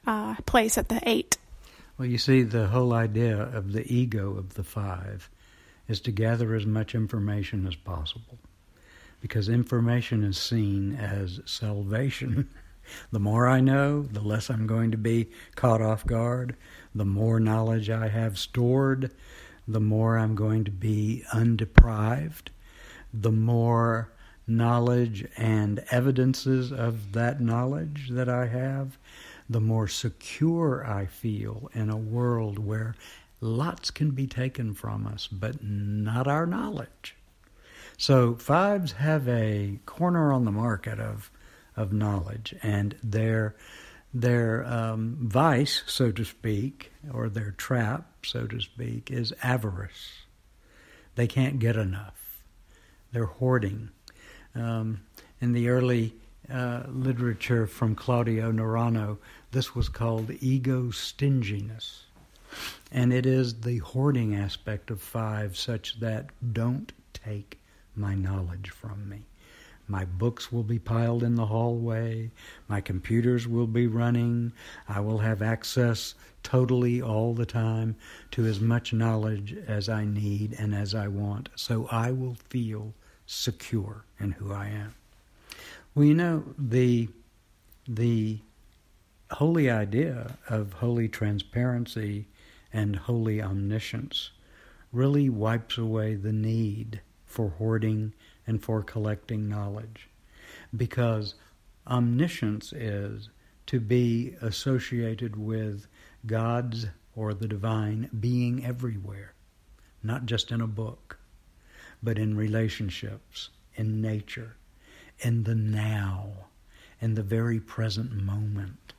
uh, 0.07 0.37
place 0.47 0.79
at 0.79 0.89
the 0.89 1.01
8? 1.09 1.39
Well, 1.99 2.09
you 2.09 2.19
see, 2.19 2.43
the 2.43 2.69
whole 2.69 2.93
idea 2.93 3.37
of 3.37 3.73
the 3.73 3.91
ego 3.93 4.37
of 4.37 4.55
the 4.55 4.65
5 4.65 5.29
is 5.89 6.01
to 6.01 6.13
gather 6.13 6.55
as 6.55 6.67
much 6.67 6.95
information 6.95 7.67
as 7.67 7.77
possible 7.77 8.39
because 9.21 9.49
information 9.49 10.25
is 10.25 10.37
seen 10.37 10.97
as 10.97 11.41
salvation. 11.45 12.51
the 13.13 13.21
more 13.21 13.47
I 13.47 13.61
know, 13.61 14.03
the 14.03 14.21
less 14.21 14.51
I'm 14.51 14.67
going 14.67 14.91
to 14.91 14.99
be 14.99 15.31
caught 15.55 15.81
off 15.81 16.05
guard. 16.05 16.57
The 16.95 17.05
more 17.05 17.39
knowledge 17.39 17.89
I 17.89 18.09
have 18.09 18.37
stored, 18.37 19.13
the 19.69 19.81
more 19.81 20.19
I'm 20.19 20.35
going 20.35 20.65
to 20.65 20.73
be 20.73 21.25
undeprived. 21.33 22.51
The 23.15 23.31
more 23.31 24.12
knowledge 24.47 25.27
and 25.37 25.85
evidences 25.91 26.73
of 26.73 27.13
that 27.13 27.41
knowledge 27.41 28.09
that 28.11 28.29
I 28.29 28.47
have, 28.47 28.99
the 29.49 29.61
more 29.61 29.89
secure 29.89 30.85
I 30.87 31.07
feel 31.07 31.71
in 31.75 31.91
a 31.91 31.97
world 31.97 32.59
where 32.59 32.95
lots 33.41 33.91
can 33.91 34.13
be 34.13 34.27
taken 34.27 34.75
from 34.75 35.07
us, 35.07 35.27
but 35.27 35.63
not 35.63 36.27
our 36.27 36.47
knowledge. 36.47 37.17
So 37.97 38.35
fives 38.35 38.93
have 38.93 39.29
a 39.29 39.79
corner 39.87 40.33
on 40.33 40.45
the 40.45 40.51
market 40.51 40.99
of 40.99 41.31
of 41.77 41.93
knowledge, 41.93 42.55
and 42.63 42.97
their 43.03 43.55
their 44.13 44.65
um, 44.67 45.17
vice, 45.21 45.83
so 45.87 46.13
to 46.13 46.25
speak, 46.25 46.93
or 47.13 47.29
their 47.29 47.53
trap, 47.53 48.27
so 48.27 48.47
to 48.47 48.61
speak, 48.61 49.11
is 49.11 49.33
avarice. 49.43 50.25
They 51.15 51.27
can't 51.27 51.59
get 51.59 51.77
enough. 51.77 52.43
They're 53.13 53.25
hoarding. 53.25 53.91
Um, 54.55 55.01
in 55.41 55.53
the 55.53 55.69
early 55.69 56.15
uh, 56.51 56.83
literature 56.89 57.67
from 57.67 57.95
Claudio 57.95 58.53
Naranjo, 58.53 59.19
this 59.51 59.75
was 59.75 59.89
called 59.89 60.31
ego 60.41 60.91
stinginess. 60.91 62.05
And 62.91 63.13
it 63.13 63.25
is 63.25 63.61
the 63.61 63.79
hoarding 63.79 64.35
aspect 64.35 64.91
of 64.91 65.01
five, 65.01 65.57
such 65.57 66.01
that 66.01 66.27
don't 66.53 66.93
take 67.15 67.59
my 67.97 68.15
knowledge 68.15 68.71
from 68.71 69.09
me. 69.09 69.23
My 69.89 70.05
books 70.05 70.53
will 70.53 70.63
be 70.63 70.79
piled 70.79 71.23
in 71.23 71.35
the 71.35 71.47
hallway. 71.47 72.31
My 72.69 72.81
computers 72.81 73.49
will 73.49 73.67
be 73.67 73.87
running. 73.87 74.53
I 74.89 75.01
will 75.01 75.19
have 75.19 75.43
access 75.43 76.15
totally 76.43 77.03
all 77.03 77.35
the 77.35 77.47
time 77.47 77.97
to 78.33 78.47
as 78.47 78.61
much 78.61 78.93
knowledge 78.93 79.57
as 79.67 79.89
I 79.89 80.05
need 80.05 80.55
and 80.59 80.75
as 80.75 80.95
I 80.95 81.09
want. 81.09 81.49
So 81.57 81.89
I 81.91 82.11
will 82.11 82.37
feel 82.49 82.95
secure 83.33 84.05
in 84.21 84.33
who 84.33 84.53
I 84.53 84.67
am. 84.67 84.95
Well, 85.95 86.05
you 86.05 86.15
know, 86.15 86.45
the, 86.59 87.09
the 87.89 88.39
holy 89.31 89.71
idea 89.71 90.39
of 90.49 90.75
holy 90.75 91.09
transparency 91.09 92.27
and 92.73 92.95
holy 92.95 93.41
omniscience 93.43 94.31
really 94.93 95.29
wipes 95.31 95.79
away 95.79 96.15
the 96.15 96.33
need 96.33 97.01
for 97.25 97.49
hoarding 97.51 98.13
and 98.47 98.63
for 98.63 98.83
collecting 98.83 99.49
knowledge. 99.49 100.09
Because 100.77 101.35
omniscience 101.87 102.73
is 102.73 103.31
to 103.67 103.81
be 103.81 104.37
associated 104.43 105.37
with 105.37 105.87
God's 106.27 106.87
or 107.17 107.33
the 107.33 107.49
divine 107.49 108.11
being 108.19 108.65
everywhere, 108.65 109.33
not 110.03 110.27
just 110.27 110.51
in 110.51 110.61
a 110.61 110.67
book, 110.67 111.19
but 112.03 112.19
in 112.19 112.37
relationships, 112.37 113.51
in 113.75 114.01
nature, 114.01 114.57
in 115.21 115.45
the 115.45 115.55
now, 115.55 116.33
in 117.01 117.15
the 117.15 117.23
very 117.23 117.61
present 117.61 118.13
moment. 118.13 118.93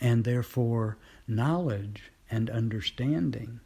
And 0.00 0.24
therefore, 0.24 0.98
knowledge 1.26 2.10
and 2.30 2.50
understanding 2.50 3.60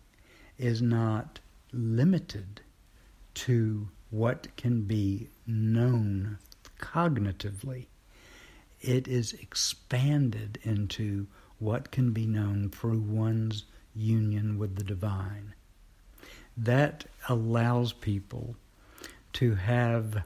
is 0.58 0.82
not 0.82 1.40
limited 1.72 2.60
to 3.34 3.88
what 4.10 4.56
can 4.56 4.82
be 4.82 5.28
known 5.46 6.38
cognitively. 6.80 7.86
It 8.80 9.08
is 9.08 9.32
expanded 9.34 10.58
into 10.62 11.26
what 11.58 11.90
can 11.90 12.12
be 12.12 12.26
known 12.26 12.70
through 12.70 13.00
one's 13.00 13.64
union 13.94 14.58
with 14.58 14.76
the 14.76 14.84
divine. 14.84 15.54
That 16.58 17.04
allows 17.28 17.92
people 17.92 18.56
to 19.34 19.54
have 19.54 20.24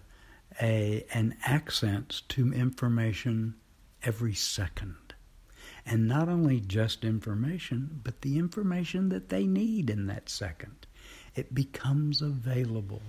a, 0.60 1.04
an 1.12 1.36
access 1.44 2.22
to 2.28 2.52
information 2.52 3.54
every 4.02 4.34
second. 4.34 4.96
And 5.84 6.06
not 6.06 6.28
only 6.28 6.60
just 6.60 7.04
information, 7.04 8.00
but 8.02 8.22
the 8.22 8.38
information 8.38 9.08
that 9.10 9.28
they 9.28 9.46
need 9.46 9.90
in 9.90 10.06
that 10.06 10.28
second. 10.28 10.86
It 11.34 11.54
becomes 11.54 12.22
available 12.22 13.02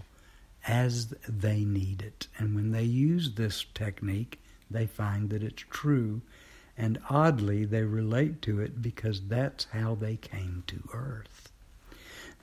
as 0.67 1.13
they 1.27 1.63
need 1.63 2.01
it. 2.01 2.27
And 2.37 2.55
when 2.55 2.71
they 2.71 2.83
use 2.83 3.35
this 3.35 3.65
technique, 3.73 4.41
they 4.71 4.87
find 4.87 5.29
that 5.29 5.43
it's 5.43 5.63
true. 5.69 6.21
And 6.77 6.99
oddly, 7.09 7.63
they 7.65 7.83
relate 7.83 8.41
to 8.43 8.59
it 8.59 8.81
because 8.81 9.21
that's 9.27 9.65
how 9.65 9.95
they 9.95 10.15
came 10.15 10.63
to 10.67 10.89
earth. 10.93 11.52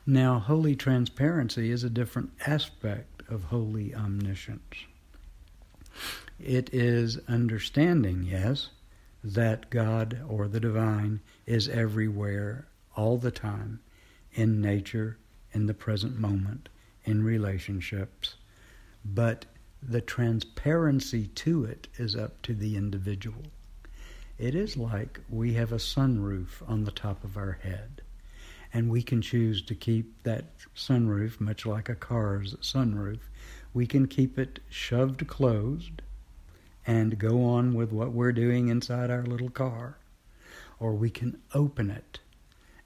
Now, 0.06 0.38
holy 0.38 0.74
transparency 0.76 1.70
is 1.70 1.84
a 1.84 1.90
different 1.90 2.30
aspect 2.46 3.22
of 3.28 3.44
holy 3.44 3.94
omniscience. 3.94 4.86
It 6.38 6.72
is 6.72 7.18
understanding, 7.28 8.24
yes, 8.24 8.70
that 9.22 9.68
God 9.68 10.22
or 10.26 10.48
the 10.48 10.60
divine 10.60 11.20
is 11.46 11.68
everywhere, 11.68 12.66
all 12.96 13.18
the 13.18 13.30
time, 13.30 13.80
in 14.32 14.60
nature, 14.60 15.18
in 15.52 15.66
the 15.66 15.74
present 15.74 16.18
moment, 16.18 16.70
in 17.04 17.22
relationships. 17.22 18.36
But 19.04 19.44
the 19.82 20.00
transparency 20.00 21.26
to 21.26 21.64
it 21.64 21.88
is 21.98 22.16
up 22.16 22.40
to 22.42 22.54
the 22.54 22.76
individual. 22.76 23.44
It 24.38 24.54
is 24.54 24.76
like 24.76 25.20
we 25.28 25.54
have 25.54 25.72
a 25.72 25.76
sunroof 25.76 26.66
on 26.66 26.84
the 26.84 26.90
top 26.90 27.22
of 27.24 27.36
our 27.36 27.58
head, 27.62 28.00
and 28.72 28.90
we 28.90 29.02
can 29.02 29.20
choose 29.20 29.62
to 29.62 29.74
keep 29.74 30.22
that 30.22 30.44
sunroof, 30.76 31.40
much 31.40 31.66
like 31.66 31.88
a 31.88 31.94
car's 31.94 32.54
sunroof, 32.56 33.20
we 33.74 33.86
can 33.86 34.06
keep 34.06 34.38
it 34.38 34.60
shoved 34.68 35.26
closed 35.26 36.02
and 36.86 37.18
go 37.18 37.44
on 37.44 37.74
with 37.74 37.92
what 37.92 38.12
we're 38.12 38.32
doing 38.32 38.68
inside 38.68 39.10
our 39.10 39.22
little 39.22 39.50
car. 39.50 39.96
Or 40.78 40.94
we 40.94 41.10
can 41.10 41.40
open 41.54 41.90
it, 41.90 42.20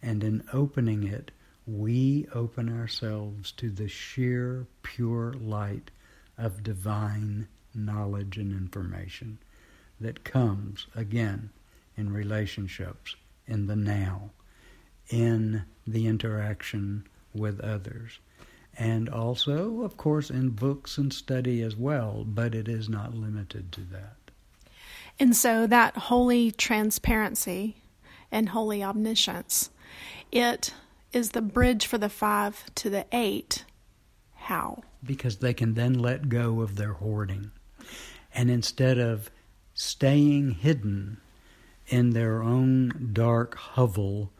and 0.02 0.24
in 0.24 0.42
opening 0.52 1.04
it, 1.04 1.30
we 1.66 2.26
open 2.34 2.68
ourselves 2.68 3.52
to 3.52 3.70
the 3.70 3.88
sheer, 3.88 4.66
pure 4.82 5.32
light 5.34 5.90
of 6.36 6.62
divine 6.62 7.46
knowledge 7.74 8.36
and 8.36 8.52
information 8.52 9.38
that 10.00 10.24
comes, 10.24 10.86
again, 10.94 11.50
in 11.96 12.12
relationships, 12.12 13.14
in 13.46 13.66
the 13.66 13.76
now, 13.76 14.30
in 15.10 15.64
the 15.86 16.06
interaction 16.06 17.06
with 17.34 17.60
others 17.60 18.18
and 18.76 19.08
also, 19.08 19.82
of 19.82 19.96
course, 19.96 20.30
in 20.30 20.50
books 20.50 20.98
and 20.98 21.12
study 21.12 21.62
as 21.62 21.76
well, 21.76 22.24
but 22.26 22.54
it 22.54 22.68
is 22.68 22.88
not 22.88 23.14
limited 23.14 23.70
to 23.72 23.80
that. 23.92 24.16
And 25.18 25.36
so 25.36 25.66
that 25.66 25.96
holy 25.96 26.50
transparency 26.50 27.76
and 28.32 28.48
holy 28.48 28.82
omniscience, 28.82 29.70
it 30.32 30.74
is 31.12 31.30
the 31.30 31.42
bridge 31.42 31.86
for 31.86 31.98
the 31.98 32.08
five 32.08 32.64
to 32.76 32.90
the 32.90 33.06
eight. 33.12 33.64
How? 34.34 34.82
Because 35.04 35.36
they 35.36 35.54
can 35.54 35.74
then 35.74 35.94
let 35.94 36.28
go 36.28 36.60
of 36.60 36.76
their 36.76 36.94
hoarding. 36.94 37.52
And 38.34 38.50
instead 38.50 38.98
of 38.98 39.30
staying 39.74 40.50
hidden 40.52 41.18
in 41.86 42.10
their 42.10 42.42
own 42.42 43.10
dark 43.12 43.54
hovel, 43.54 44.32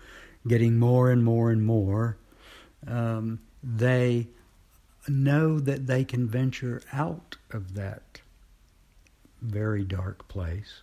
getting 0.46 0.78
more 0.78 1.10
and 1.10 1.24
more 1.24 1.50
and 1.50 1.64
more, 1.64 2.16
um, 2.86 3.40
they 3.62 4.28
know 5.08 5.58
that 5.60 5.86
they 5.86 6.04
can 6.04 6.26
venture 6.26 6.82
out 6.92 7.36
of 7.50 7.74
that 7.74 8.20
very 9.40 9.84
dark 9.84 10.26
place 10.28 10.82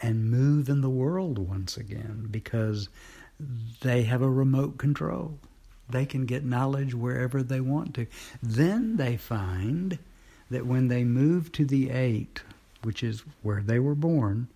and 0.00 0.30
move 0.30 0.68
in 0.68 0.82
the 0.82 0.90
world 0.90 1.38
once 1.38 1.76
again 1.76 2.28
because 2.30 2.88
they 3.80 4.02
have 4.02 4.22
a 4.22 4.30
remote 4.30 4.78
control. 4.78 5.38
They 5.88 6.04
can 6.04 6.26
get 6.26 6.44
knowledge 6.44 6.94
wherever 6.94 7.42
they 7.42 7.60
want 7.60 7.94
to. 7.94 8.06
Then 8.42 8.96
they 8.96 9.16
find 9.16 9.98
that 10.50 10.66
when 10.66 10.88
they 10.88 11.04
move 11.04 11.52
to 11.52 11.64
the 11.64 11.90
eight, 11.90 12.42
which 12.82 13.02
is 13.02 13.22
where 13.42 13.62
they 13.62 13.78
were 13.78 13.94
born, 13.94 14.48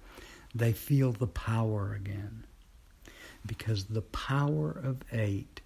they 0.54 0.72
feel 0.72 1.12
the 1.12 1.26
power 1.26 1.94
again. 1.94 2.44
Because 3.46 3.84
the 3.84 4.02
power 4.02 4.70
of 4.70 4.98
eight 5.12 5.60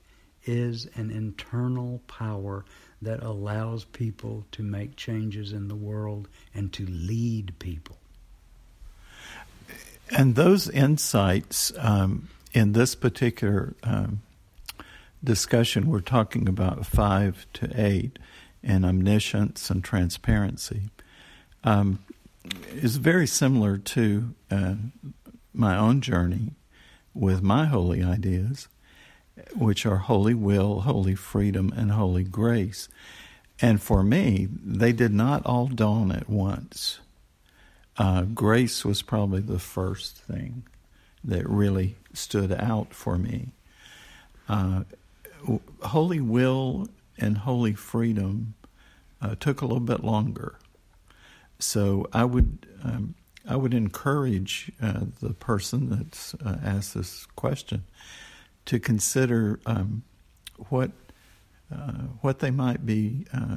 is 0.47 0.87
an 0.95 1.11
internal 1.11 2.01
power 2.07 2.65
that 3.03 3.23
allows 3.23 3.85
people 3.85 4.45
to 4.53 4.63
make 4.63 4.97
changes 4.97 5.53
in 5.53 5.69
the 5.69 5.75
world 5.75 6.29
and 6.55 6.73
to 6.73 6.87
lead 6.87 7.53
people. 7.59 7.97
And 10.11 10.35
those 10.35 10.69
insights 10.69 11.73
um, 11.79 12.29
in 12.53 12.73
this 12.73 12.95
particular 12.95 13.75
um, 13.83 14.21
discussion, 15.23 15.89
we're 15.89 16.01
talking 16.01 16.49
about 16.49 16.87
five 16.87 17.47
to 17.55 17.71
eight 17.75 18.19
and 18.63 18.85
omniscience 18.85 19.71
and 19.71 19.83
transparency, 19.83 20.91
um, 21.65 21.99
is 22.73 22.97
very 22.97 23.27
similar 23.27 23.79
to 23.79 24.35
uh, 24.51 24.75
my 25.53 25.77
own 25.77 26.01
journey 26.01 26.53
with 27.15 27.43
my 27.43 27.67
holy 27.67 28.03
ideas 28.03 28.69
which 29.55 29.85
are 29.87 29.97
holy 29.97 30.35
will, 30.35 30.83
holy 30.83 31.15
freedom, 31.15 31.73
and 31.77 31.93
holy 31.93 32.25
grace. 32.25 32.89
And 33.61 33.81
for 33.81 34.03
me, 34.03 34.49
they 34.51 34.93
did 34.93 35.13
not 35.13 35.45
all 35.47 35.67
dawn 35.67 36.13
at 36.13 36.29
once. 36.29 37.01
Uh, 37.97 38.23
grace 38.23 38.85
was 38.85 39.03
probably 39.03 39.41
the 39.41 39.59
first 39.59 40.17
thing 40.17 40.65
that 41.23 41.49
really 41.49 41.97
stood 42.13 42.53
out 42.53 42.93
for 42.93 43.17
me. 43.17 43.49
Uh, 44.49 44.85
holy 45.83 46.21
will 46.21 46.89
and 47.19 47.39
holy 47.39 47.75
freedom 47.75 48.55
uh, 49.23 49.35
took 49.39 49.61
a 49.61 49.65
little 49.65 49.81
bit 49.81 50.03
longer. 50.03 50.57
So 51.59 52.09
I 52.13 52.25
would 52.25 52.67
um, 52.83 53.15
I 53.47 53.57
would 53.57 53.75
encourage 53.75 54.73
uh, 54.83 55.01
the 55.21 55.35
person 55.35 55.91
that's 55.91 56.35
uh, 56.35 56.59
asked 56.65 56.95
this 56.95 57.27
question 57.37 57.85
to 58.67 58.79
consider 58.79 59.61
um, 59.67 60.03
what 60.69 60.91
uh, 61.73 61.93
what 62.21 62.39
they 62.39 62.51
might 62.51 62.87
be 62.87 63.27
uh, 63.33 63.57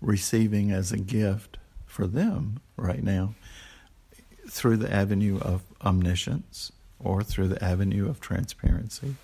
receiving 0.00 0.70
as 0.70 0.92
a 0.92 0.98
gift 0.98 1.58
for 1.86 2.06
them 2.06 2.60
right 2.76 3.02
now 3.02 3.34
through 4.48 4.76
the 4.76 4.92
avenue 4.92 5.38
of 5.40 5.62
omniscience 5.82 6.72
or 6.98 7.22
through 7.22 7.48
the 7.48 7.62
avenue 7.64 8.08
of 8.08 8.20
transparency 8.20 9.16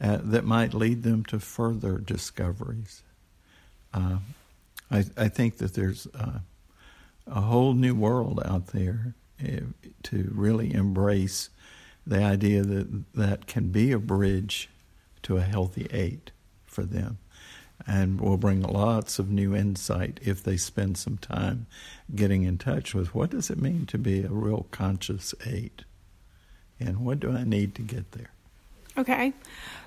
uh, 0.00 0.18
that 0.22 0.44
might 0.44 0.74
lead 0.74 1.02
them 1.02 1.24
to 1.24 1.40
further 1.40 1.98
discoveries. 1.98 3.02
Uh, 3.92 4.18
I, 4.90 5.04
I, 5.16 5.28
think 5.28 5.58
that 5.58 5.74
there's 5.74 6.06
a 7.30 7.42
whole 7.42 7.74
new 7.74 7.94
world 7.94 8.40
out 8.44 8.68
there 8.68 9.14
uh, 9.42 9.60
to 10.04 10.30
really 10.34 10.72
embrace 10.72 11.50
the 12.06 12.22
idea 12.22 12.62
that 12.62 13.14
that 13.14 13.46
can 13.46 13.68
be 13.68 13.92
a 13.92 13.98
bridge 13.98 14.68
to 15.22 15.36
a 15.36 15.42
healthy 15.42 15.86
eight 15.90 16.30
for 16.66 16.84
them 16.84 17.18
and 17.86 18.20
will 18.20 18.36
bring 18.36 18.62
lots 18.62 19.18
of 19.18 19.30
new 19.30 19.54
insight 19.54 20.18
if 20.22 20.42
they 20.42 20.56
spend 20.56 20.96
some 20.98 21.18
time 21.18 21.66
getting 22.14 22.42
in 22.44 22.58
touch 22.58 22.94
with 22.94 23.14
what 23.14 23.30
does 23.30 23.50
it 23.50 23.58
mean 23.58 23.86
to 23.86 23.98
be 23.98 24.22
a 24.22 24.28
real 24.28 24.66
conscious 24.70 25.34
eight 25.46 25.84
and 26.80 26.98
what 26.98 27.20
do 27.20 27.30
I 27.30 27.44
need 27.44 27.74
to 27.76 27.82
get 27.82 28.12
there. 28.12 28.30
Okay. 28.98 29.32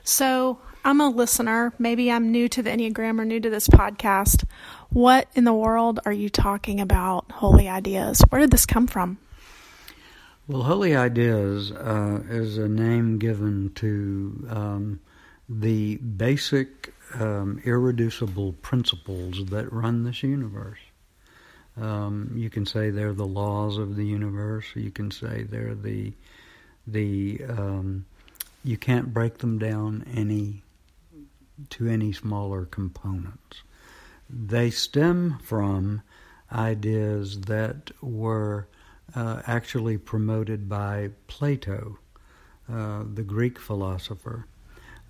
So 0.04 0.58
I'm 0.86 1.02
a 1.02 1.10
listener. 1.10 1.74
Maybe 1.78 2.12
I'm 2.12 2.32
new 2.32 2.48
to 2.50 2.64
the 2.64 2.70
Enneagram 2.70 3.20
or 3.20 3.26
new 3.26 3.40
to 3.42 3.50
this 3.50 3.68
podcast. 3.68 4.46
What 4.90 5.28
in 5.36 5.44
the 5.44 5.54
world 5.54 6.00
are 6.06 6.14
you 6.14 6.30
talking 6.30 6.80
about, 6.80 7.30
holy 7.32 7.68
ideas? 7.68 8.22
Where 8.30 8.42
did 8.42 8.52
this 8.52 8.66
come 8.66 8.88
from? 8.88 9.18
Well, 10.48 10.64
Holy 10.64 10.96
Ideas 10.96 11.72
uh, 11.72 12.24
is 12.28 12.58
a 12.58 12.68
name 12.68 13.20
given 13.20 13.72
to 13.76 14.48
um, 14.50 15.00
the 15.48 15.98
basic, 15.98 16.94
um, 17.14 17.62
irreducible 17.64 18.54
principles 18.54 19.46
that 19.46 19.72
run 19.72 20.04
this 20.04 20.24
universe. 20.24 20.80
Um, 21.78 22.32
you 22.36 22.50
can 22.50 22.66
say 22.66 22.90
they're 22.90 23.14
the 23.14 23.26
laws 23.26 23.78
of 23.78 23.96
the 23.96 24.06
universe. 24.06 24.66
You 24.76 24.92
can 24.92 25.12
say 25.12 25.44
they're 25.44 25.76
the 25.76 26.14
the 26.88 27.42
um, 27.48 28.06
you 28.64 28.78
can't 28.78 29.14
break 29.14 29.40
them 29.40 29.58
down 29.58 30.06
any 30.14 30.64
to 31.70 31.88
any 31.88 32.12
smaller 32.12 32.66
components. 32.66 33.64
They 34.30 34.70
stem 34.70 35.40
from 35.44 36.02
ideas 36.52 37.42
that 37.42 37.92
were 38.02 38.68
uh, 39.16 39.42
actually 39.46 39.98
promoted 39.98 40.70
by 40.70 41.12
Plato, 41.28 42.00
uh, 42.72 43.04
the 43.14 43.24
Greek 43.24 43.60
philosopher. 43.60 44.48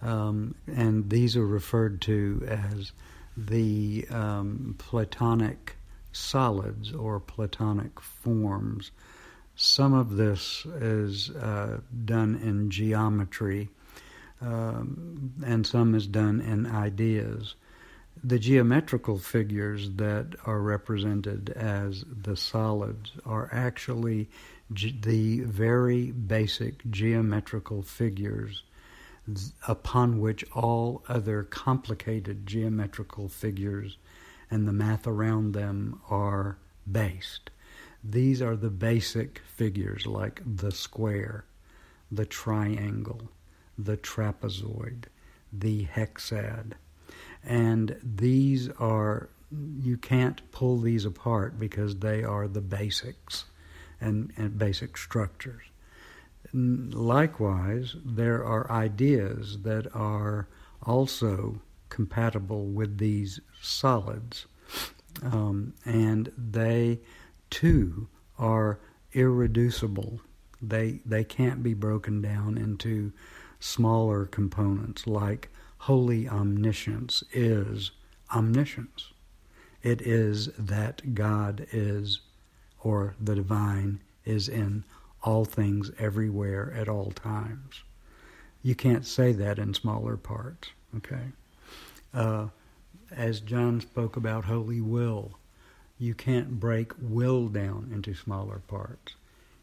Um, 0.02 0.56
and 0.68 1.10
these 1.10 1.38
are 1.38 1.46
referred 1.46 2.02
to 2.02 2.44
as 2.48 2.92
the 3.38 4.08
um, 4.10 4.76
Platonic 4.78 5.78
solids 6.12 6.92
or 6.92 7.20
Platonic 7.20 8.00
forms. 8.00 8.92
Some 9.56 9.94
of 9.94 10.16
this 10.16 10.66
is 10.66 11.30
uh, 11.32 11.80
done 12.06 12.40
in 12.44 12.70
geometry, 12.70 13.70
um, 14.42 15.34
and 15.46 15.66
some 15.68 15.94
is 15.94 16.08
done 16.08 16.42
in 16.42 16.66
ideas. 16.66 17.56
The 18.24 18.40
geometrical 18.40 19.18
figures 19.18 19.90
that 19.96 20.36
are 20.46 20.60
represented 20.60 21.50
as 21.52 22.06
the 22.24 22.36
solids 22.36 23.12
are 23.26 23.50
actually 23.52 24.30
ge- 24.74 25.02
the 25.02 25.42
very 25.42 26.12
basic 26.12 26.90
geometrical 26.90 27.82
figures 27.82 28.64
upon 29.68 30.20
which 30.20 30.44
all 30.54 31.04
other 31.08 31.44
complicated 31.44 32.46
geometrical 32.46 33.28
figures 33.28 33.98
and 34.50 34.68
the 34.68 34.74
math 34.74 35.08
around 35.08 35.54
them 35.54 36.00
are 36.10 36.58
based. 36.92 37.50
These 38.04 38.42
are 38.42 38.56
the 38.56 38.70
basic 38.70 39.40
figures 39.40 40.06
like 40.08 40.42
the 40.46 40.72
square, 40.72 41.46
the 42.12 42.26
triangle, 42.26 43.30
the 43.78 43.98
trapezoid, 43.98 45.06
the 45.54 45.86
hexad. 45.86 46.74
And 47.44 47.98
these 48.04 48.70
are, 48.80 49.30
you 49.52 49.98
can't 49.98 50.42
pull 50.52 50.80
these 50.80 51.06
apart 51.06 51.60
because 51.60 51.98
they 51.98 52.24
are 52.24 52.48
the 52.48 52.62
basics 52.62 53.46
and, 54.00 54.34
and 54.36 54.58
basic 54.58 54.98
structures. 54.98 55.64
Likewise, 56.54 57.96
there 58.04 58.44
are 58.44 58.70
ideas 58.72 59.60
that 59.62 59.88
are 59.96 60.48
also 60.84 61.62
compatible 61.90 62.66
with 62.66 62.98
these 62.98 63.40
solids, 63.62 64.48
um, 65.24 65.74
and 65.86 66.32
they 66.38 67.00
too 67.52 68.08
are 68.40 68.80
irreducible. 69.14 70.22
They 70.62 71.02
they 71.06 71.24
can't 71.24 71.62
be 71.62 71.76
broken 71.76 72.22
down 72.22 72.58
into 72.58 73.12
smaller 73.60 74.26
components 74.26 75.06
like 75.06 75.50
holy 75.78 76.28
omniscience 76.28 77.24
is 77.32 77.92
omniscience. 78.34 79.12
It 79.84 80.02
is 80.02 80.48
that 80.58 81.16
God 81.16 81.66
is, 81.72 82.22
or 82.84 83.16
the 83.20 83.36
divine 83.36 84.00
is 84.26 84.48
in 84.48 84.84
all 85.24 85.46
things 85.46 85.92
everywhere 85.98 86.72
at 86.76 86.88
all 86.88 87.12
times. 87.12 87.84
You 88.62 88.76
can't 88.76 89.06
say 89.06 89.32
that 89.34 89.58
in 89.58 89.74
smaller 89.74 90.18
parts, 90.18 90.70
okay? 90.98 91.32
Uh, 92.14 92.48
as 93.10 93.40
John 93.40 93.82
spoke 93.82 94.16
about 94.16 94.46
holy 94.46 94.82
will, 94.82 95.40
you 96.02 96.16
can't 96.16 96.60
break 96.60 96.94
will 97.00 97.48
down 97.48 97.92
into 97.94 98.16
smaller 98.16 98.60
parts. 98.68 99.14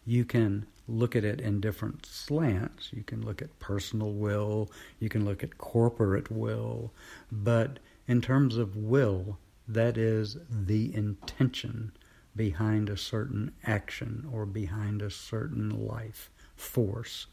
You 0.06 0.24
can 0.24 0.66
look 0.86 1.16
at 1.16 1.24
it 1.24 1.40
in 1.40 1.60
different 1.60 2.06
slants. 2.06 2.92
You 2.92 3.02
can 3.02 3.26
look 3.26 3.42
at 3.42 3.58
personal 3.58 4.12
will, 4.12 4.70
you 5.00 5.08
can 5.08 5.24
look 5.24 5.42
at 5.42 5.58
corporate 5.58 6.30
will, 6.30 6.92
but 7.32 7.80
in 8.06 8.20
terms 8.20 8.56
of 8.56 8.76
will, 8.76 9.36
that 9.66 9.98
is 9.98 10.36
the 10.48 10.94
intention 10.94 11.90
behind 12.36 12.88
a 12.88 12.96
certain 12.96 13.50
action 13.64 14.24
or 14.32 14.46
behind 14.46 15.02
a 15.02 15.10
certain 15.10 15.88
life 15.88 16.30
force. 16.54 17.26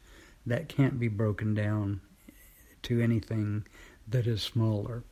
That 0.44 0.68
can't 0.68 0.98
be 0.98 1.06
broken 1.06 1.54
down 1.54 2.00
to 2.82 3.00
anything 3.00 3.66
that 4.08 4.26
is 4.26 4.42
smaller. 4.42 5.04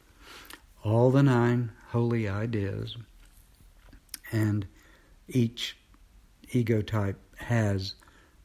All 0.83 1.13
the 1.13 1.23
nine 1.23 1.71
holy 1.91 2.29
ideas, 2.29 2.97
and 4.33 4.67
each 5.29 5.77
ego 6.53 6.83
type 6.83 7.19
has 7.37 7.95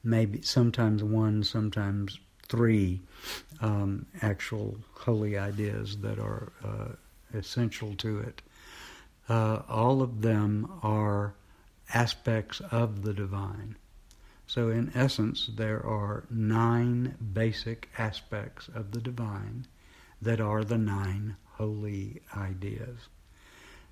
maybe 0.04 0.42
sometimes 0.42 1.04
one, 1.04 1.44
sometimes 1.44 2.20
three 2.48 3.00
um, 3.62 4.06
actual 4.22 4.78
holy 4.92 5.38
ideas 5.38 5.98
that 5.98 6.20
are 6.20 6.52
uh, 6.64 7.38
essential 7.38 7.94
to 7.96 8.20
it. 8.20 8.42
Uh, 9.28 9.62
all 9.70 10.02
of 10.02 10.22
them 10.22 10.72
are 10.82 11.34
aspects 11.94 12.62
of 12.72 13.04
the 13.04 13.14
divine. 13.14 13.76
So, 14.48 14.70
in 14.70 14.92
essence, 14.96 15.52
there 15.56 15.86
are 15.86 16.24
nine 16.32 17.16
basic 17.34 17.90
aspects 18.00 18.68
of 18.74 18.92
the 18.92 19.00
divine 19.00 19.68
that 20.22 20.42
are 20.42 20.64
the 20.64 20.78
nine 20.78 21.36
holy 21.52 22.22
ideas. 22.36 22.98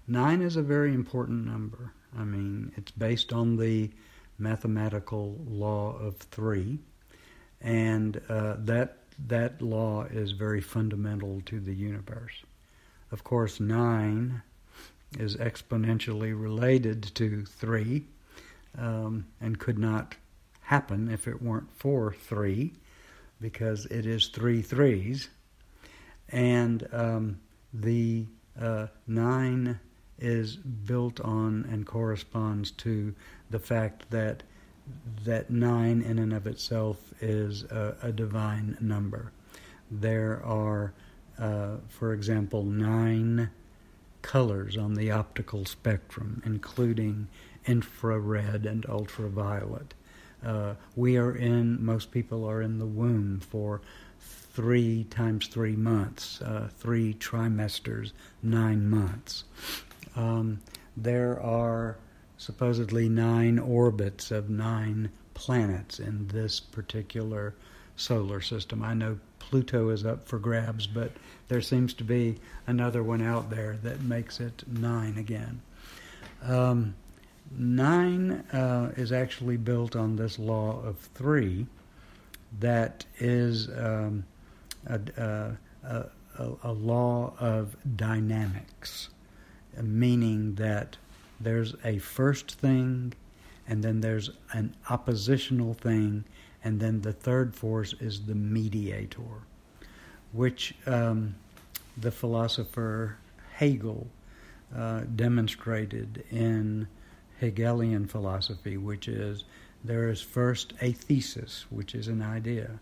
Nine 0.07 0.41
is 0.41 0.55
a 0.55 0.61
very 0.61 0.93
important 0.93 1.45
number. 1.45 1.91
I 2.17 2.23
mean, 2.23 2.71
it's 2.77 2.91
based 2.91 3.33
on 3.33 3.57
the 3.57 3.91
mathematical 4.39 5.37
law 5.45 5.97
of 5.97 6.15
three, 6.15 6.79
and 7.59 8.21
uh, 8.29 8.55
that 8.59 8.99
that 9.27 9.61
law 9.61 10.03
is 10.03 10.31
very 10.31 10.61
fundamental 10.61 11.41
to 11.47 11.59
the 11.59 11.73
universe. 11.73 12.43
Of 13.11 13.23
course, 13.23 13.59
nine 13.59 14.43
is 15.19 15.35
exponentially 15.37 16.39
related 16.39 17.03
to 17.15 17.43
three, 17.45 18.05
um, 18.77 19.25
and 19.41 19.59
could 19.59 19.79
not 19.79 20.15
happen 20.61 21.09
if 21.09 21.27
it 21.27 21.41
weren't 21.41 21.71
for 21.71 22.13
three, 22.13 22.73
because 23.41 23.85
it 23.87 24.05
is 24.05 24.27
three 24.27 24.61
threes, 24.61 25.29
and 26.29 26.87
um, 26.93 27.39
the 27.73 28.25
uh, 28.59 28.87
nine 29.07 29.79
is 30.19 30.55
built 30.55 31.19
on 31.21 31.67
and 31.71 31.85
corresponds 31.85 32.71
to 32.71 33.13
the 33.49 33.59
fact 33.59 34.09
that 34.09 34.43
that 35.25 35.49
nine 35.49 36.01
in 36.01 36.17
and 36.17 36.33
of 36.33 36.47
itself 36.47 37.13
is 37.19 37.63
a, 37.63 37.95
a 38.01 38.11
divine 38.11 38.77
number. 38.79 39.31
There 39.91 40.41
are, 40.45 40.93
uh, 41.37 41.77
for 41.89 42.13
example, 42.13 42.63
nine 42.63 43.49
colors 44.21 44.77
on 44.77 44.93
the 44.93 45.11
optical 45.11 45.65
spectrum, 45.65 46.41
including 46.45 47.27
infrared 47.65 48.65
and 48.65 48.85
ultraviolet. 48.85 49.93
Uh, 50.45 50.75
we 50.95 51.17
are 51.17 51.35
in, 51.35 51.83
most 51.83 52.11
people 52.11 52.45
are 52.45 52.61
in 52.61 52.79
the 52.79 52.85
womb 52.85 53.39
for 53.39 53.81
three 54.19 55.03
times 55.05 55.47
three 55.47 55.75
months, 55.75 56.41
uh, 56.41 56.69
three 56.77 57.13
trimesters, 57.13 58.11
nine 58.41 58.89
months. 58.89 59.43
Um, 60.17 60.59
there 60.97 61.39
are 61.39 61.97
supposedly 62.37 63.07
nine 63.07 63.59
orbits 63.59 64.31
of 64.31 64.49
nine 64.49 65.11
planets 65.33 65.99
in 65.99 66.27
this 66.27 66.59
particular 66.59 67.53
solar 67.95 68.41
system. 68.41 68.83
I 68.83 68.93
know 68.93 69.19
Pluto 69.39 69.89
is 69.89 70.05
up 70.05 70.27
for 70.27 70.39
grabs, 70.39 70.87
but 70.87 71.11
there 71.47 71.61
seems 71.61 71.93
to 71.95 72.03
be 72.03 72.37
another 72.65 73.03
one 73.03 73.21
out 73.21 73.49
there 73.49 73.77
that 73.83 74.01
makes 74.01 74.39
it 74.39 74.63
nine 74.67 75.17
again. 75.17 75.61
Um, 76.43 76.95
nine 77.55 78.31
uh, 78.51 78.91
is 78.97 79.11
actually 79.11 79.57
built 79.57 79.95
on 79.95 80.15
this 80.15 80.37
law 80.37 80.81
of 80.83 80.97
three 80.97 81.67
that 82.59 83.05
is 83.19 83.69
um, 83.69 84.25
a, 84.85 84.99
a, 85.17 85.57
a, 86.37 86.51
a 86.63 86.71
law 86.71 87.33
of 87.39 87.75
dynamics, 87.95 89.09
meaning 89.83 90.55
that 90.55 90.97
there's 91.39 91.75
a 91.83 91.97
first 91.99 92.51
thing, 92.51 93.13
and 93.67 93.83
then 93.83 94.01
there's 94.01 94.31
an 94.53 94.75
oppositional 94.89 95.73
thing, 95.73 96.25
and 96.63 96.79
then 96.79 97.01
the 97.01 97.13
third 97.13 97.55
force 97.55 97.93
is 97.99 98.25
the 98.25 98.35
mediator, 98.35 99.43
which 100.31 100.73
um, 100.85 101.35
the 101.97 102.11
philosopher 102.11 103.17
Hegel 103.53 104.07
uh, 104.75 105.01
demonstrated 105.15 106.23
in 106.31 106.87
Hegelian 107.39 108.05
philosophy, 108.07 108.77
which 108.77 109.07
is 109.07 109.43
there 109.83 110.09
is 110.09 110.21
first 110.21 110.73
a 110.81 110.91
thesis, 110.91 111.65
which 111.69 111.95
is 111.95 112.07
an 112.07 112.21
idea. 112.21 112.79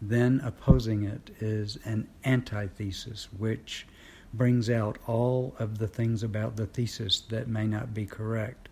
Then 0.00 0.40
opposing 0.44 1.04
it 1.04 1.30
is 1.40 1.78
an 1.84 2.08
antithesis, 2.24 3.28
which 3.36 3.86
brings 4.36 4.68
out 4.68 4.98
all 5.06 5.54
of 5.58 5.78
the 5.78 5.88
things 5.88 6.22
about 6.22 6.56
the 6.56 6.66
thesis 6.66 7.20
that 7.28 7.48
may 7.48 7.66
not 7.66 7.94
be 7.94 8.06
correct. 8.06 8.68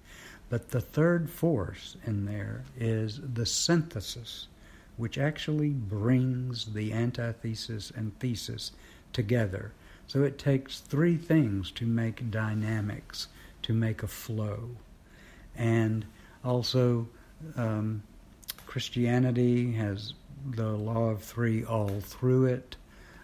But 0.49 0.71
the 0.71 0.81
third 0.81 1.31
force 1.31 1.97
in 2.05 2.27
there 2.27 2.65
is 2.79 3.21
the 3.23 3.47
synthesis, 3.47 4.49
which 4.97 5.17
actually 5.17 5.71
brings 5.71 6.75
the 6.75 6.93
antithesis 6.93 7.93
and 7.95 8.19
thesis 8.19 8.73
together. 9.13 9.73
So 10.07 10.23
it 10.23 10.39
takes 10.39 10.81
three 10.81 11.17
things 11.17 11.71
to 11.73 11.87
make 11.87 12.31
dynamics, 12.31 13.29
to 13.63 13.73
make 13.73 14.03
a 14.03 14.09
flow. 14.09 14.71
And 15.57 16.05
also, 16.45 17.09
um, 17.57 18.03
Christianity 18.67 19.73
has 19.73 20.13
the 20.51 20.73
law 20.73 21.11
of 21.11 21.23
three 21.23 21.65
all 21.65 22.01
through 22.01 22.47
it 22.47 22.77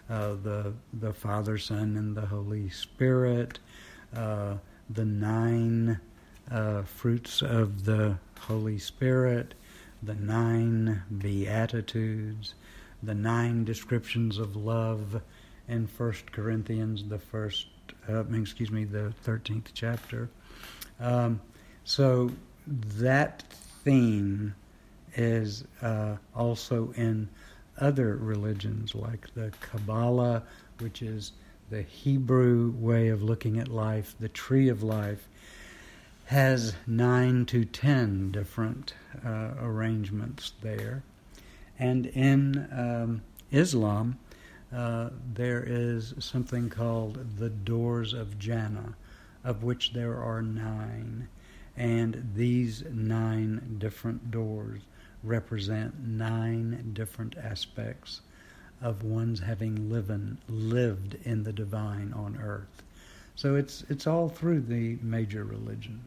uh, 0.09 0.35
the, 0.43 0.73
the 0.93 1.13
Father, 1.13 1.57
Son, 1.57 1.95
and 1.97 2.15
the 2.15 2.25
Holy 2.25 2.69
Spirit, 2.69 3.59
uh, 4.15 4.55
the 4.89 5.05
nine 5.05 5.99
uh, 6.51 6.81
fruits 6.81 7.41
of 7.41 7.85
the 7.85 8.17
Holy 8.39 8.79
Spirit, 8.79 9.53
the 10.01 10.15
nine 10.15 11.03
Beatitudes, 11.17 12.55
the 13.03 13.13
nine 13.13 13.63
descriptions 13.63 14.37
of 14.37 14.55
love 14.55 15.21
in 15.67 15.85
First 15.87 16.31
Corinthians, 16.31 17.03
the 17.07 17.19
first, 17.19 17.67
uh, 18.09 18.23
excuse 18.33 18.71
me, 18.71 18.85
the 18.85 19.13
13th 19.25 19.67
chapter. 19.73 20.29
Um, 20.99 21.39
so 21.83 22.31
that 22.67 23.43
theme 23.83 24.55
is 25.15 25.63
uh, 25.81 26.15
also 26.35 26.91
in 26.95 27.29
other 27.79 28.15
religions 28.15 28.93
like 28.95 29.33
the 29.33 29.51
Kabbalah, 29.61 30.43
which 30.79 31.01
is 31.01 31.31
the 31.69 31.81
Hebrew 31.81 32.73
way 32.77 33.09
of 33.09 33.23
looking 33.23 33.59
at 33.59 33.67
life, 33.67 34.15
the 34.19 34.29
tree 34.29 34.69
of 34.69 34.83
life, 34.83 35.27
has 36.25 36.75
nine 36.85 37.45
to 37.47 37.65
ten 37.65 38.31
different 38.31 38.93
uh, 39.25 39.51
arrangements 39.59 40.53
there. 40.61 41.03
And 41.79 42.05
in 42.07 42.67
um, 42.71 43.21
Islam, 43.51 44.19
uh, 44.73 45.09
there 45.33 45.63
is 45.65 46.13
something 46.19 46.69
called 46.69 47.37
the 47.37 47.49
Doors 47.49 48.13
of 48.13 48.37
Jannah, 48.37 48.95
of 49.43 49.63
which 49.63 49.93
there 49.93 50.21
are 50.21 50.41
nine. 50.41 51.27
And 51.75 52.31
these 52.35 52.83
nine 52.91 53.77
different 53.79 54.29
doors 54.29 54.81
represent 55.23 55.99
nine 55.99 56.91
different 56.93 57.37
aspects 57.37 58.21
of 58.81 59.03
one's 59.03 59.39
having 59.39 59.89
living, 59.89 60.37
lived 60.47 61.17
in 61.23 61.43
the 61.43 61.53
divine 61.53 62.13
on 62.13 62.39
earth. 62.41 62.83
So 63.35 63.55
it's 63.55 63.83
it's 63.89 64.07
all 64.07 64.29
through 64.29 64.61
the 64.61 64.97
major 65.01 65.43
religions. 65.43 66.05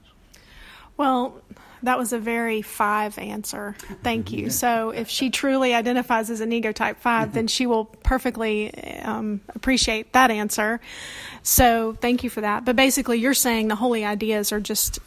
Well, 0.97 1.41
that 1.83 1.99
was 1.99 2.13
a 2.13 2.19
very 2.19 2.63
five 2.63 3.19
answer. 3.19 3.75
Thank 4.03 4.31
you. 4.31 4.51
So, 4.63 4.91
if 4.91 5.09
she 5.09 5.31
truly 5.31 5.75
identifies 5.75 6.31
as 6.31 6.41
an 6.41 6.53
ego 6.53 6.73
type 6.73 7.01
five, 7.01 7.33
then 7.33 7.49
she 7.49 7.67
will 7.67 7.87
perfectly 7.87 8.73
um, 9.01 9.41
appreciate 9.49 10.13
that 10.13 10.31
answer. 10.31 10.81
So, 11.43 11.97
thank 12.01 12.23
you 12.23 12.31
for 12.31 12.43
that. 12.43 12.65
But 12.65 12.77
basically, 12.77 13.19
you're 13.19 13.35
saying 13.35 13.69
the 13.69 13.77
holy 13.77 14.05
ideas 14.05 14.53
are 14.53 14.61
just 14.61 14.99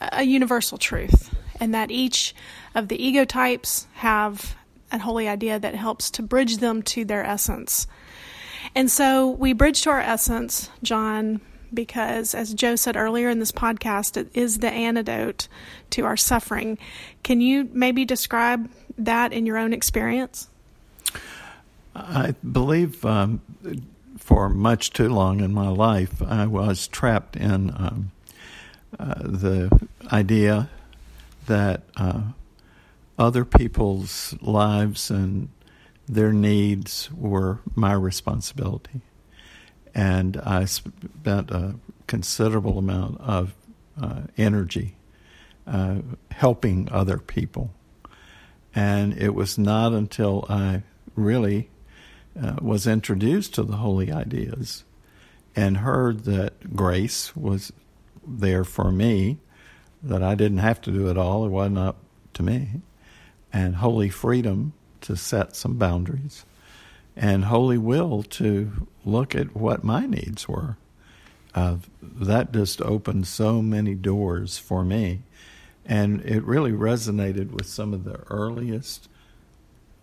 a 0.00 0.22
universal 0.22 0.78
truth, 0.78 1.34
and 1.62 1.72
that 1.72 1.92
each 1.92 2.34
of 2.74 2.88
the 2.88 3.00
ego 3.00 3.24
types 3.24 3.86
have 3.92 4.56
a 4.90 4.98
holy 4.98 5.28
idea 5.28 5.60
that 5.60 5.76
helps 5.76 6.10
to 6.10 6.20
bridge 6.20 6.56
them 6.56 6.82
to 6.82 7.04
their 7.04 7.24
essence. 7.24 7.86
And 8.74 8.90
so 8.90 9.30
we 9.30 9.52
bridge 9.52 9.82
to 9.82 9.90
our 9.90 10.00
essence, 10.00 10.70
John, 10.82 11.40
because 11.72 12.34
as 12.34 12.52
Joe 12.52 12.74
said 12.74 12.96
earlier 12.96 13.28
in 13.28 13.38
this 13.38 13.52
podcast, 13.52 14.16
it 14.16 14.28
is 14.34 14.58
the 14.58 14.72
antidote 14.72 15.46
to 15.90 16.04
our 16.04 16.16
suffering. 16.16 16.78
Can 17.22 17.40
you 17.40 17.70
maybe 17.72 18.04
describe 18.04 18.68
that 18.98 19.32
in 19.32 19.46
your 19.46 19.56
own 19.56 19.72
experience? 19.72 20.48
I 21.94 22.34
believe 22.50 23.04
um, 23.04 23.40
for 24.18 24.48
much 24.48 24.92
too 24.92 25.10
long 25.10 25.38
in 25.38 25.54
my 25.54 25.68
life, 25.68 26.20
I 26.22 26.46
was 26.46 26.88
trapped 26.88 27.36
in 27.36 27.70
um, 27.70 28.10
uh, 28.98 29.14
the 29.22 29.88
idea 30.12 30.68
that 31.46 31.82
uh, 31.96 32.22
other 33.18 33.44
people's 33.44 34.34
lives 34.40 35.10
and 35.10 35.48
their 36.08 36.32
needs 36.32 37.10
were 37.12 37.60
my 37.74 37.92
responsibility. 37.92 39.00
And 39.94 40.36
I 40.38 40.64
spent 40.64 41.50
a 41.50 41.76
considerable 42.06 42.78
amount 42.78 43.20
of 43.20 43.54
uh, 44.00 44.22
energy 44.36 44.96
uh, 45.66 45.96
helping 46.30 46.90
other 46.90 47.18
people. 47.18 47.70
And 48.74 49.16
it 49.18 49.34
was 49.34 49.58
not 49.58 49.92
until 49.92 50.46
I 50.48 50.82
really 51.14 51.70
uh, 52.40 52.56
was 52.60 52.86
introduced 52.86 53.54
to 53.54 53.62
the 53.62 53.76
holy 53.76 54.10
ideas 54.10 54.84
and 55.54 55.78
heard 55.78 56.24
that 56.24 56.74
grace 56.74 57.36
was 57.36 57.72
there 58.26 58.64
for 58.64 58.90
me, 58.90 59.38
that 60.02 60.22
I 60.22 60.34
didn't 60.34 60.58
have 60.58 60.80
to 60.82 60.90
do 60.90 61.08
it 61.08 61.16
all, 61.16 61.44
it 61.44 61.50
wasn't 61.50 61.78
up 61.78 61.96
to 62.34 62.42
me 62.42 62.82
and 63.52 63.76
holy 63.76 64.08
freedom 64.08 64.72
to 65.02 65.16
set 65.16 65.54
some 65.54 65.76
boundaries, 65.76 66.44
and 67.16 67.44
holy 67.44 67.76
will 67.76 68.22
to 68.22 68.86
look 69.04 69.34
at 69.34 69.54
what 69.54 69.84
my 69.84 70.06
needs 70.06 70.48
were. 70.48 70.76
Uh, 71.54 71.76
that 72.00 72.52
just 72.52 72.80
opened 72.80 73.26
so 73.26 73.60
many 73.60 73.94
doors 73.94 74.56
for 74.56 74.84
me. 74.84 75.20
And 75.84 76.22
it 76.22 76.42
really 76.44 76.72
resonated 76.72 77.50
with 77.50 77.66
some 77.66 77.92
of 77.92 78.04
the 78.04 78.20
earliest 78.30 79.08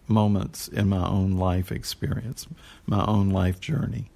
moments 0.07 0.67
in 0.67 0.89
my 0.89 1.07
own 1.07 1.31
life 1.37 1.71
experience, 1.71 2.45
my 2.85 3.03
own 3.05 3.29
life 3.29 3.59
journey. 3.59 4.11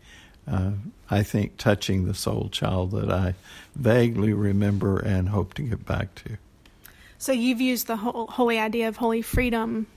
Uh, 0.48 0.72
I 1.10 1.24
think 1.24 1.58
touching 1.58 2.06
the 2.06 2.14
soul 2.14 2.50
child 2.52 2.92
that 2.92 3.10
I 3.10 3.36
vaguely 3.76 4.34
remember 4.34 5.00
and 5.00 5.30
hope 5.30 5.54
to 5.56 5.62
get 5.62 5.86
back 5.86 6.16
to. 6.16 6.38
So 7.18 7.32
you've 7.32 7.62
used 7.62 7.88
the 7.88 7.96
whole 7.98 8.28
holy 8.28 8.60
idea 8.60 8.88
of 8.90 8.98
holy 8.98 9.22
freedom 9.22 9.88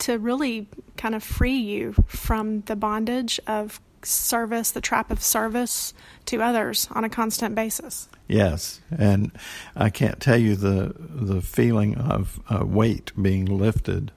to 0.00 0.18
really 0.18 0.68
kind 0.96 1.14
of 1.14 1.22
free 1.22 1.58
you 1.58 1.94
from 2.06 2.60
the 2.62 2.76
bondage 2.76 3.40
of 3.46 3.80
service, 4.02 4.70
the 4.70 4.80
trap 4.80 5.10
of 5.10 5.22
service 5.22 5.92
to 6.26 6.42
others 6.42 6.88
on 6.92 7.04
a 7.04 7.08
constant 7.08 7.54
basis. 7.54 8.08
Yes, 8.28 8.80
and 8.96 9.32
I 9.74 9.90
can't 9.90 10.20
tell 10.20 10.38
you 10.38 10.56
the 10.56 10.94
the 10.96 11.40
feeling 11.40 11.96
of 11.96 12.40
uh, 12.48 12.64
weight 12.64 13.12
being 13.20 13.44
lifted 13.46 14.12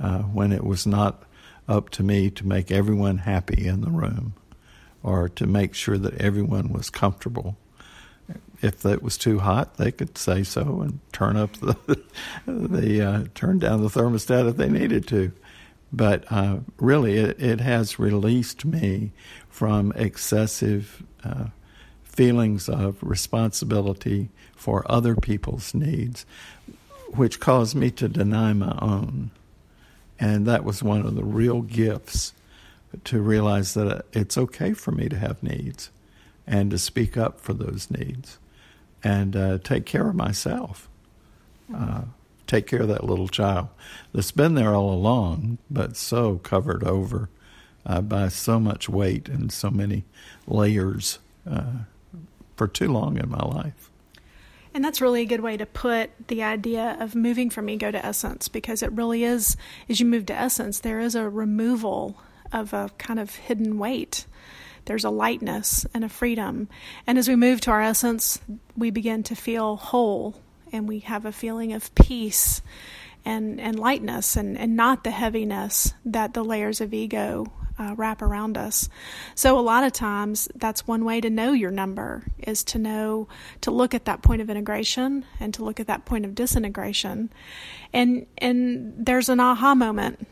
uh, 0.00 0.22
when 0.22 0.52
it 0.52 0.64
was 0.64 0.86
not 0.86 1.22
up 1.68 1.90
to 1.90 2.02
me 2.02 2.30
to 2.30 2.46
make 2.46 2.70
everyone 2.70 3.18
happy 3.18 3.66
in 3.66 3.80
the 3.80 3.90
room, 3.90 4.34
or 5.06 5.28
to 5.30 5.46
make 5.46 5.74
sure 5.74 5.96
that 5.96 6.14
everyone 6.20 6.72
was 6.72 6.90
comfortable 6.90 7.56
if 8.62 8.84
it 8.84 9.02
was 9.02 9.18
too 9.18 9.38
hot, 9.38 9.76
they 9.76 9.92
could 9.92 10.16
say 10.16 10.42
so 10.42 10.80
and 10.80 11.00
turn 11.12 11.36
up 11.36 11.52
the 11.58 11.76
the 12.46 13.02
uh, 13.02 13.24
turn 13.34 13.58
down 13.58 13.82
the 13.82 13.88
thermostat 13.88 14.48
if 14.48 14.56
they 14.56 14.68
needed 14.68 15.06
to. 15.08 15.32
But 15.92 16.24
uh, 16.30 16.58
really, 16.78 17.16
it, 17.16 17.40
it, 17.40 17.60
has 17.60 17.98
released 17.98 18.64
me 18.64 19.12
from 19.48 19.92
excessive 19.92 21.04
uh, 21.22 21.46
feelings 22.02 22.68
of 22.68 22.96
responsibility 23.00 24.30
for 24.56 24.90
other 24.90 25.14
people's 25.14 25.74
needs, 25.74 26.26
which 27.14 27.38
caused 27.38 27.76
me 27.76 27.90
to 27.92 28.08
deny 28.08 28.52
my 28.52 28.76
own. 28.82 29.30
And 30.18 30.44
that 30.46 30.64
was 30.64 30.82
one 30.82 31.06
of 31.06 31.14
the 31.14 31.24
real 31.24 31.62
gifts 31.62 32.32
to 33.04 33.20
realize 33.20 33.74
that 33.74 34.04
it's 34.12 34.38
okay 34.38 34.72
for 34.72 34.92
me 34.92 35.08
to 35.08 35.16
have 35.16 35.42
needs 35.42 35.90
and 36.46 36.70
to 36.70 36.78
speak 36.78 37.16
up 37.16 37.40
for 37.40 37.52
those 37.52 37.90
needs 37.90 38.38
and 39.02 39.36
uh, 39.36 39.58
take 39.58 39.84
care 39.86 40.08
of 40.08 40.14
myself. 40.14 40.88
Uh, 41.74 42.02
take 42.46 42.66
care 42.66 42.82
of 42.82 42.88
that 42.88 43.04
little 43.04 43.28
child 43.28 43.68
that's 44.12 44.30
been 44.30 44.54
there 44.54 44.74
all 44.74 44.92
along, 44.92 45.58
but 45.70 45.96
so 45.96 46.36
covered 46.38 46.84
over 46.84 47.28
uh, 47.84 48.00
by 48.00 48.28
so 48.28 48.58
much 48.60 48.88
weight 48.88 49.28
and 49.28 49.52
so 49.52 49.70
many 49.70 50.04
layers 50.46 51.18
uh, 51.48 51.84
for 52.56 52.68
too 52.68 52.90
long 52.90 53.18
in 53.18 53.28
my 53.28 53.44
life. 53.44 53.90
And 54.74 54.84
that's 54.84 55.00
really 55.00 55.22
a 55.22 55.26
good 55.26 55.40
way 55.40 55.56
to 55.56 55.64
put 55.64 56.10
the 56.28 56.42
idea 56.42 56.98
of 57.00 57.14
moving 57.14 57.48
from 57.48 57.70
ego 57.70 57.90
to 57.90 58.04
essence 58.04 58.46
because 58.48 58.82
it 58.82 58.92
really 58.92 59.24
is, 59.24 59.56
as 59.88 60.00
you 60.00 60.06
move 60.06 60.26
to 60.26 60.34
essence, 60.34 60.80
there 60.80 61.00
is 61.00 61.14
a 61.14 61.28
removal 61.28 62.20
of 62.56 62.72
a 62.72 62.90
kind 62.98 63.20
of 63.20 63.34
hidden 63.34 63.78
weight 63.78 64.26
there's 64.86 65.04
a 65.04 65.10
lightness 65.10 65.84
and 65.92 66.04
a 66.04 66.08
freedom. 66.08 66.68
And 67.06 67.18
as 67.18 67.28
we 67.28 67.36
move 67.36 67.60
to 67.62 67.70
our 67.70 67.82
essence, 67.82 68.40
we 68.76 68.90
begin 68.90 69.22
to 69.24 69.34
feel 69.34 69.76
whole 69.76 70.40
and 70.72 70.88
we 70.88 71.00
have 71.00 71.24
a 71.24 71.32
feeling 71.32 71.72
of 71.72 71.94
peace 71.94 72.62
and, 73.24 73.60
and 73.60 73.78
lightness 73.78 74.36
and, 74.36 74.56
and 74.56 74.76
not 74.76 75.04
the 75.04 75.10
heaviness 75.10 75.92
that 76.04 76.34
the 76.34 76.44
layers 76.44 76.80
of 76.80 76.94
ego 76.94 77.52
uh, 77.78 77.94
wrap 77.96 78.22
around 78.22 78.56
us. 78.56 78.88
So 79.34 79.58
a 79.58 79.60
lot 79.60 79.84
of 79.84 79.92
times 79.92 80.48
that's 80.54 80.86
one 80.86 81.04
way 81.04 81.20
to 81.20 81.28
know 81.28 81.52
your 81.52 81.70
number 81.70 82.24
is 82.38 82.64
to 82.64 82.78
know 82.78 83.28
to 83.62 83.70
look 83.70 83.92
at 83.92 84.06
that 84.06 84.22
point 84.22 84.40
of 84.40 84.48
integration 84.48 85.24
and 85.40 85.52
to 85.54 85.64
look 85.64 85.80
at 85.80 85.88
that 85.88 86.04
point 86.06 86.24
of 86.24 86.34
disintegration. 86.34 87.30
And 87.92 88.26
and 88.38 88.94
there's 89.04 89.28
an 89.28 89.40
aha 89.40 89.74
moment. 89.74 90.26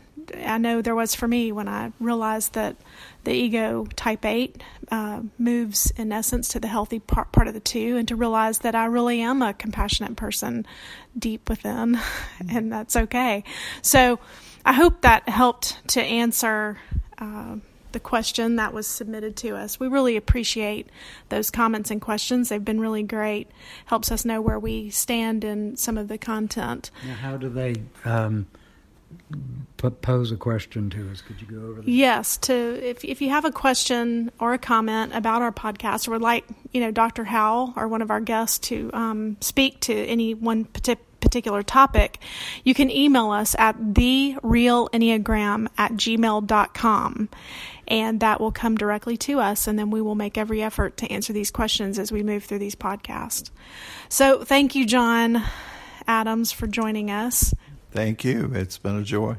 I 0.44 0.58
know 0.58 0.82
there 0.82 0.94
was 0.94 1.14
for 1.14 1.28
me 1.28 1.52
when 1.52 1.68
I 1.68 1.92
realized 2.00 2.54
that 2.54 2.76
the 3.24 3.32
ego 3.32 3.86
type 3.96 4.24
8 4.24 4.62
uh, 4.90 5.22
moves 5.38 5.90
in 5.96 6.12
essence 6.12 6.48
to 6.48 6.60
the 6.60 6.68
healthy 6.68 6.98
part, 6.98 7.32
part 7.32 7.48
of 7.48 7.54
the 7.54 7.60
two 7.60 7.96
and 7.96 8.06
to 8.08 8.16
realize 8.16 8.60
that 8.60 8.74
I 8.74 8.86
really 8.86 9.20
am 9.20 9.42
a 9.42 9.54
compassionate 9.54 10.16
person 10.16 10.66
deep 11.18 11.48
within 11.48 11.94
mm-hmm. 11.94 12.48
and 12.56 12.72
that's 12.72 12.96
okay. 12.96 13.44
So 13.82 14.18
I 14.64 14.72
hope 14.72 15.02
that 15.02 15.28
helped 15.28 15.86
to 15.88 16.02
answer 16.02 16.78
uh, 17.18 17.56
the 17.92 18.00
question 18.00 18.56
that 18.56 18.74
was 18.74 18.86
submitted 18.86 19.36
to 19.36 19.56
us. 19.56 19.80
We 19.80 19.88
really 19.88 20.16
appreciate 20.16 20.88
those 21.28 21.50
comments 21.50 21.90
and 21.90 22.00
questions. 22.00 22.48
They've 22.48 22.64
been 22.64 22.80
really 22.80 23.04
great. 23.04 23.48
Helps 23.86 24.10
us 24.10 24.24
know 24.24 24.42
where 24.42 24.58
we 24.58 24.90
stand 24.90 25.44
in 25.44 25.76
some 25.76 25.96
of 25.96 26.08
the 26.08 26.18
content. 26.18 26.90
Now, 27.06 27.14
how 27.14 27.36
do 27.36 27.48
they 27.48 27.76
um, 28.04 28.46
pose 29.76 30.32
a 30.32 30.36
question 30.36 30.90
to 30.90 31.10
us? 31.10 31.20
Could 31.20 31.40
you 31.40 31.46
go 31.46 31.66
over 31.66 31.82
that? 31.82 31.88
Yes. 31.88 32.36
To 32.38 32.54
if 32.54 33.04
if 33.04 33.20
you 33.20 33.30
have 33.30 33.44
a 33.44 33.52
question 33.52 34.30
or 34.38 34.54
a 34.54 34.58
comment 34.58 35.14
about 35.14 35.42
our 35.42 35.52
podcast, 35.52 36.08
or 36.08 36.12
would 36.12 36.22
like 36.22 36.44
you 36.72 36.80
know 36.80 36.90
Dr. 36.90 37.24
Howell 37.24 37.74
or 37.76 37.88
one 37.88 38.02
of 38.02 38.10
our 38.10 38.20
guests 38.20 38.58
to 38.68 38.90
um, 38.92 39.36
speak 39.40 39.80
to 39.80 39.94
any 39.94 40.34
one 40.34 40.64
particular 40.64 41.04
particular 41.24 41.62
topic, 41.62 42.18
you 42.64 42.74
can 42.74 42.90
email 42.90 43.30
us 43.30 43.56
at 43.58 43.76
therealenneagram 43.78 45.66
at 45.78 45.92
gmail.com 45.92 47.28
and 47.88 48.20
that 48.20 48.40
will 48.40 48.52
come 48.52 48.76
directly 48.76 49.16
to 49.16 49.40
us 49.40 49.66
and 49.66 49.78
then 49.78 49.90
we 49.90 50.00
will 50.00 50.14
make 50.14 50.38
every 50.38 50.62
effort 50.62 50.96
to 50.98 51.10
answer 51.10 51.32
these 51.32 51.50
questions 51.50 51.98
as 51.98 52.12
we 52.12 52.22
move 52.22 52.44
through 52.44 52.58
these 52.58 52.76
podcasts. 52.76 53.50
So 54.08 54.44
thank 54.44 54.74
you, 54.74 54.86
John 54.86 55.42
Adams, 56.06 56.52
for 56.52 56.66
joining 56.66 57.10
us. 57.10 57.54
Thank 57.94 58.24
you. 58.24 58.50
It's 58.52 58.76
been 58.76 58.96
a 58.96 59.04
joy. 59.04 59.36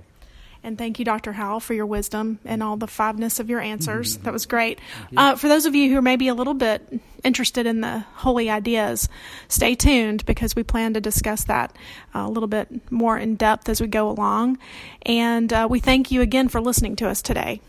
And 0.64 0.78
thank 0.78 0.98
you, 0.98 1.04
Dr. 1.04 1.34
Howell, 1.34 1.60
for 1.60 1.74
your 1.74 1.86
wisdom 1.86 2.40
and 2.46 2.64
all 2.64 2.78
the 2.78 2.88
fiveness 2.88 3.42
of 3.42 3.50
your 3.50 3.60
answers. 3.60 4.16
Mm-hmm. 4.16 4.24
That 4.24 4.34
was 4.34 4.46
great. 4.46 4.80
Uh, 5.16 5.36
for 5.36 5.50
those 5.50 5.66
of 5.66 5.76
you 5.76 5.92
who 5.92 5.98
are 5.98 6.02
maybe 6.02 6.30
a 6.30 6.34
little 6.34 6.54
bit 6.54 7.02
interested 7.24 7.68
in 7.68 7.82
the 7.82 8.00
holy 8.16 8.50
ideas, 8.50 9.10
stay 9.50 9.76
tuned 9.76 10.26
because 10.26 10.56
we 10.56 10.64
plan 10.64 10.94
to 10.94 11.02
discuss 11.02 11.44
that 11.44 11.76
uh, 12.16 12.20
a 12.20 12.30
little 12.30 12.48
bit 12.48 12.70
more 12.90 13.18
in 13.18 13.36
depth 13.36 13.68
as 13.68 13.82
we 13.82 13.88
go 13.88 14.10
along. 14.10 14.58
And 15.04 15.52
uh, 15.52 15.68
we 15.70 15.82
thank 15.82 16.10
you 16.10 16.22
again 16.22 16.48
for 16.48 16.62
listening 16.62 16.96
to 16.96 17.10
us 17.10 17.22
today. 17.22 17.60